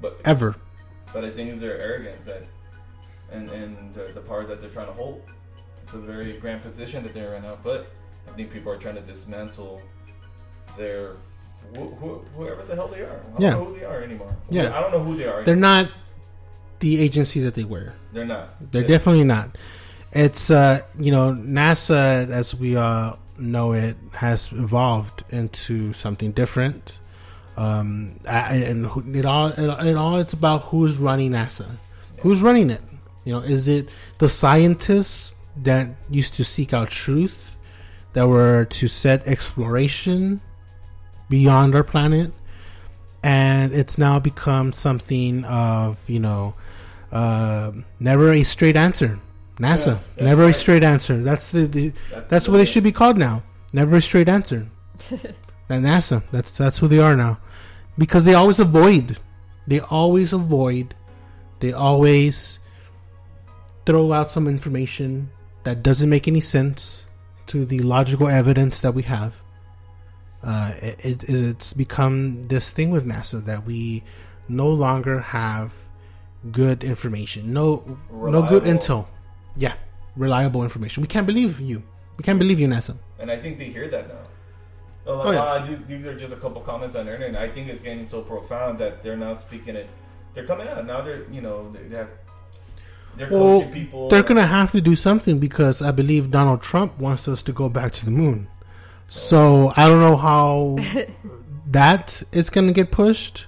[0.00, 0.54] But ever.
[1.12, 2.44] but I think it's their arrogance that,
[3.32, 5.22] and and the, the power that they're trying to hold.
[5.82, 7.58] It's a very grand position that they're in now.
[7.64, 7.90] But
[8.28, 9.82] I think people are trying to dismantle
[10.76, 11.16] their
[11.74, 13.20] wh- wh- whoever the hell they are.
[13.20, 13.50] I don't Yeah.
[13.50, 14.36] know who they are anymore.
[14.50, 14.76] Yeah.
[14.76, 15.44] I don't know who they are.
[15.44, 15.90] They're not
[16.80, 17.92] the agency that they were.
[18.12, 18.54] They're not.
[18.72, 19.56] They're They- definitely not.
[20.12, 26.98] It's uh, you know, NASA, as we all know it, has evolved into something different.
[27.56, 31.66] Um, I- and who- it all, it, it all, it's about who's running NASA,
[32.20, 32.80] who's running it.
[33.24, 33.88] You know, is it
[34.18, 35.34] the scientists
[35.64, 37.56] that used to seek out truth,
[38.14, 40.40] that were to set exploration
[41.28, 42.32] beyond our planet,
[43.22, 46.54] and it's now become something of you know
[47.12, 49.18] uh, never a straight answer.
[49.58, 51.20] NASA, Yeah, that's never a straight answer.
[51.22, 51.92] That's the, the
[52.28, 53.42] that's the- what they should be called now.
[53.72, 54.68] Never a straight answer.
[55.68, 57.38] and NASA, that's that's who they are now,
[57.98, 59.18] because they always avoid,
[59.66, 60.94] they always avoid,
[61.60, 62.60] they always
[63.84, 65.30] throw out some information
[65.64, 67.04] that doesn't make any sense
[67.46, 69.40] to the logical evidence that we have.
[70.42, 74.02] Uh, it, it, it's become this thing with NASA that we
[74.48, 75.74] no longer have
[76.52, 77.52] good information.
[77.52, 79.06] No, no good intel.
[79.56, 79.74] Yeah,
[80.16, 81.00] reliable information.
[81.02, 81.82] We can't believe you.
[82.16, 82.96] We can't believe you, NASA.
[83.18, 84.14] And I think they hear that now.
[85.04, 85.42] They're like, Oh, yeah.
[85.42, 87.34] "Ah, these, these are just a couple comments on internet.
[87.40, 89.88] I think it's getting so profound that they're now speaking it.
[90.34, 91.00] They're coming out now.
[91.00, 92.10] They're you know they have
[93.16, 94.08] they're Well, coaching people.
[94.08, 97.68] They're gonna have to do something because I believe Donald Trump wants us to go
[97.68, 98.46] back to the moon.
[99.08, 100.76] So I don't know how
[101.70, 103.46] that is gonna get pushed.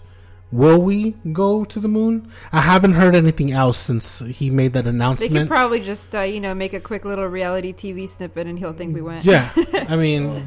[0.52, 2.32] Will we go to the moon?
[2.52, 5.32] I haven't heard anything else since he made that announcement.
[5.32, 8.58] They could probably just uh, you know make a quick little reality TV snippet, and
[8.58, 9.24] he'll think we went.
[9.24, 9.52] yeah,
[9.88, 10.44] I mean,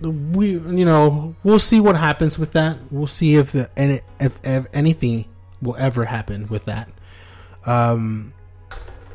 [0.00, 2.78] we you know we'll see what happens with that.
[2.90, 5.26] We'll see if the any if, if anything
[5.60, 6.88] will ever happen with that.
[7.66, 8.32] Um,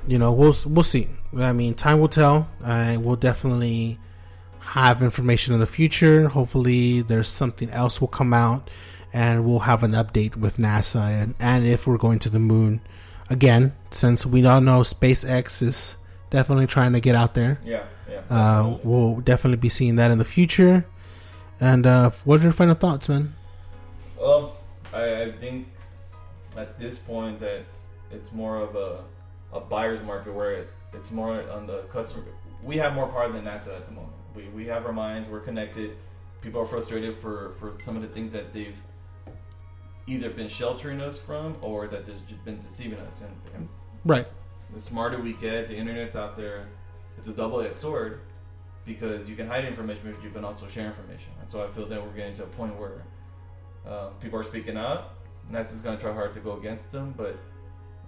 [0.07, 1.09] you know we'll we'll see.
[1.35, 2.47] I mean, time will tell.
[2.63, 3.99] I will definitely
[4.73, 6.29] have information in the future.
[6.29, 8.71] Hopefully, there's something else will come out,
[9.13, 12.81] and we'll have an update with NASA and and if we're going to the moon
[13.29, 13.73] again.
[13.91, 15.95] Since we all know SpaceX is
[16.31, 17.61] definitely trying to get out there.
[17.63, 18.21] Yeah, yeah.
[18.31, 20.87] Uh, we'll definitely be seeing that in the future.
[21.61, 23.35] And uh, what are your final thoughts, man?
[24.19, 24.57] Well,
[24.91, 25.67] I, I think
[26.57, 27.61] at this point that
[28.09, 29.03] it's more of a,
[29.55, 32.25] a buyer's market where it's it's more on the customer.
[32.63, 34.22] We have more power than NASA at the moment.
[34.35, 35.29] We, we have our minds.
[35.29, 35.97] We're connected.
[36.41, 38.81] People are frustrated for, for some of the things that they've
[40.07, 43.21] either been sheltering us from or that they've just been deceiving us.
[43.21, 43.69] And, and
[44.05, 44.27] Right.
[44.73, 46.67] the smarter we get, the internet's out there.
[47.17, 48.19] It's a double-edged sword
[48.85, 51.31] because you can hide information, but you can also share information.
[51.39, 53.03] And so I feel that we're getting to a point where
[53.87, 55.13] uh, people are speaking out.
[55.49, 57.37] NASA's going to try hard to go against them, but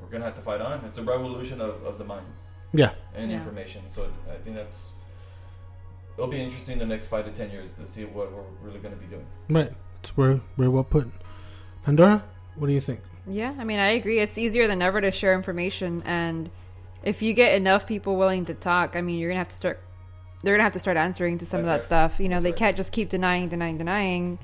[0.02, 0.84] we're going to have to fight on.
[0.86, 2.92] It's a revolution of, of the minds Yeah.
[3.14, 3.38] and Yeah.
[3.38, 3.84] information.
[3.90, 4.92] So I think that's
[6.18, 8.80] it'll be interesting in the next five to ten years to see what we're really
[8.80, 9.26] going to be doing.
[9.50, 9.72] Right.
[10.00, 11.10] It's very, very well put.
[11.84, 12.24] Pandora,
[12.56, 13.02] what do you think?
[13.28, 14.20] Yeah, I mean, I agree.
[14.20, 16.50] It's easier than ever to share information, and
[17.04, 19.82] if you get enough people willing to talk, I mean, you're gonna have to start.
[20.44, 21.84] They're gonna have to start answering to some of that right.
[21.84, 22.20] stuff.
[22.20, 22.60] You know, That's they right.
[22.60, 24.40] can't just keep denying, denying, denying.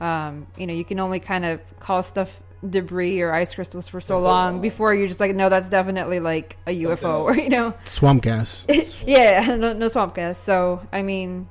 [0.00, 4.00] Um, you know, you can only kind of call stuff debris or ice crystals for
[4.00, 4.60] so so long long.
[4.60, 8.22] before you're just like, no, that's definitely like a Something UFO, or you know, Swamp
[8.22, 8.66] gas.
[9.06, 10.38] yeah, no, no swamp gas.
[10.38, 11.48] So, I mean,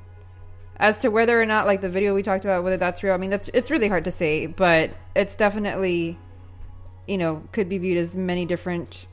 [0.78, 3.18] as to whether or not like the video we talked about, whether that's real, I
[3.18, 6.18] mean, that's it's really hard to say, but it's definitely,
[7.08, 9.06] you know, could be viewed as many different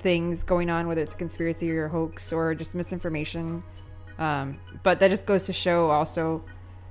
[0.00, 3.62] things going on, whether it's conspiracy or hoax or just misinformation.
[4.18, 6.42] Um, but that just goes to show also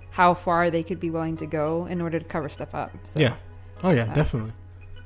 [0.10, 2.92] how far they could be willing to go in order to cover stuff up.
[3.06, 3.36] So, Yeah.
[3.84, 4.54] Oh yeah, Uh, definitely.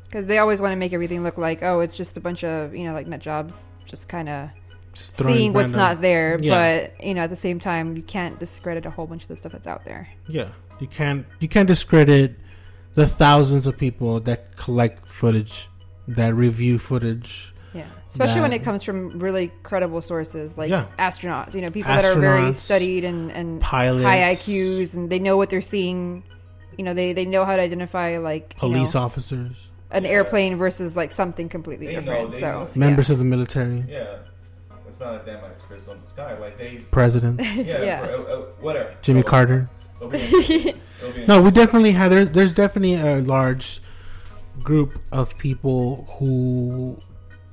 [0.08, 2.74] because they always want to make everything look like, oh, it's just a bunch of
[2.76, 4.50] you know like nut jobs, just kind of
[4.94, 6.90] seeing what's random- not there, Yeah.
[6.98, 9.36] but you know, at the same time, you can't discredit a whole bunch of the
[9.36, 10.08] stuff that's out there.
[10.28, 10.50] Yeah.
[10.80, 11.26] You can't.
[11.40, 12.38] You can't discredit
[12.96, 15.70] the thousands of people that collect footage,
[16.08, 17.54] that review footage.
[17.74, 20.88] Yeah, especially when it comes from really credible sources like Yeah.
[21.00, 21.54] astronauts.
[21.56, 24.04] You know, people that are very studied and and Pilots.
[24.06, 26.24] high IQs, and they know what they're seeing.
[26.82, 30.10] You know, they they know how to identify like you Police know, officers, an Yeah.
[30.18, 32.32] airplane versus like something completely They different.
[32.32, 32.70] they so know.
[32.74, 34.16] members of the military, Yeah,
[34.90, 36.36] it's not like damn like crystal owns the sky.
[36.40, 38.00] Like they, president, yeah, Yeah.
[38.08, 38.90] bro, uh, uh, whatever.
[39.04, 39.70] Jimmy So, Carter.
[40.02, 40.16] it'll.
[40.16, 42.10] It'll No, we definitely have.
[42.10, 43.80] There's, there's definitely a large
[44.64, 46.98] group of people who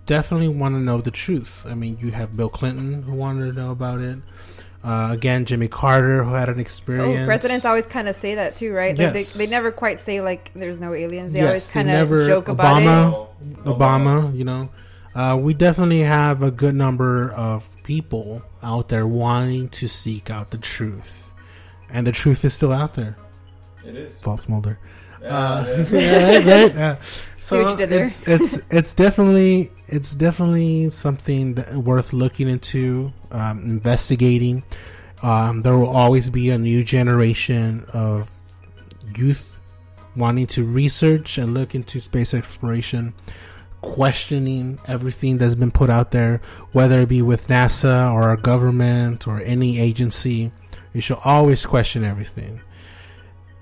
[0.07, 1.67] definitely want to know the truth.
[1.69, 4.21] I mean, you have Bill Clinton who wanted to know about it.
[4.89, 7.21] Uh, again, Jimmy Carter who had an experience.
[7.23, 8.97] Oh, presidents always kind of say that too, right?
[8.97, 9.35] Like Yes.
[9.35, 11.33] they, they never quite say like there's no aliens.
[11.35, 13.65] They Yes, always they kind of never- joke about Obama- it.
[13.65, 14.71] Obama, you know.
[15.15, 20.51] Uh, we definitely have a good number of people out there wanting to seek out
[20.53, 21.31] the truth.
[21.91, 23.17] And the truth is still out there.
[23.85, 24.19] It is.
[24.21, 24.79] Fox Mulder.
[25.21, 25.87] Yeah, Uh, yeah.
[26.01, 26.77] yeah, right, right.
[26.77, 26.97] Uh,
[27.37, 28.05] so did there.
[28.05, 34.63] it's it's it's definitely it's definitely something that worth looking into, um, investigating.
[35.23, 38.31] Um, there will always be a new generation of
[39.17, 39.59] youth
[40.17, 43.15] wanting to research and look into space exploration,
[43.81, 46.41] questioning everything that's been put out there,
[46.73, 50.53] whether it be with NASA or our government or any agency.
[50.93, 52.61] You should always question everything.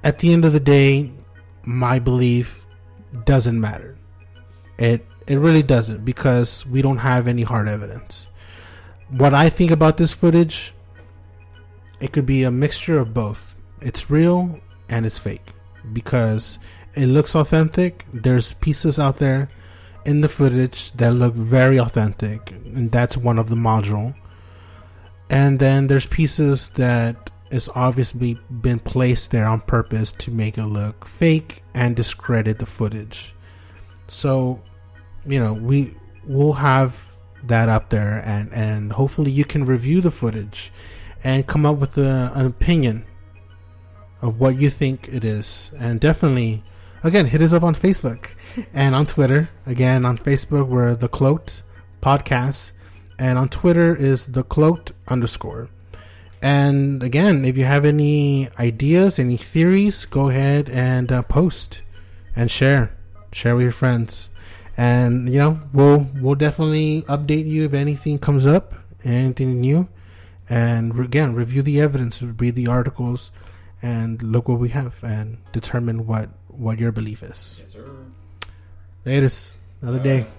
[0.03, 1.11] At the end of the day,
[1.65, 2.67] my belief
[3.25, 3.99] doesn't matter.
[4.79, 8.29] It it really doesn't because we don't have any hard evidence.
[9.11, 10.75] What I think about this footage,
[12.01, 13.55] it could be a mixture of both.
[13.81, 15.47] It's real and it's fake
[15.93, 16.59] because
[16.95, 18.05] it looks authentic.
[18.13, 19.49] There's pieces out there
[20.05, 24.15] in the footage that look very authentic, and that's one of the module.
[25.29, 30.65] And then there's pieces that is obviously been placed there on purpose to make it
[30.65, 33.35] look fake and discredit the footage.
[34.09, 34.63] So,
[35.25, 35.95] you know, we
[36.25, 37.06] will have
[37.49, 40.73] that up there and and hopefully you can review the footage
[41.25, 43.05] and come up with a, an opinion
[44.23, 45.73] of what you think it is.
[45.79, 46.63] And definitely
[47.03, 48.29] again, hit us up on Facebook
[48.75, 49.49] and on Twitter.
[49.67, 51.63] Again, on Facebook we're the Cloaked
[52.01, 52.73] Podcast
[53.19, 55.69] and on Twitter is the Cloaked underscore.
[56.43, 61.83] And again, if you have any ideas, any theories, go ahead and uh, post
[62.35, 62.95] and share,
[63.33, 64.31] share with your friends,
[64.77, 68.75] and you know we'll we'll definitely update you if anything comes up,
[69.05, 69.89] anything new,
[70.49, 73.31] and again review the evidence, read the articles,
[73.83, 77.59] and look what we have, and determine what what your belief is.
[77.61, 77.85] Yes, sir.
[79.05, 80.21] Latest, another All day.
[80.21, 80.31] right.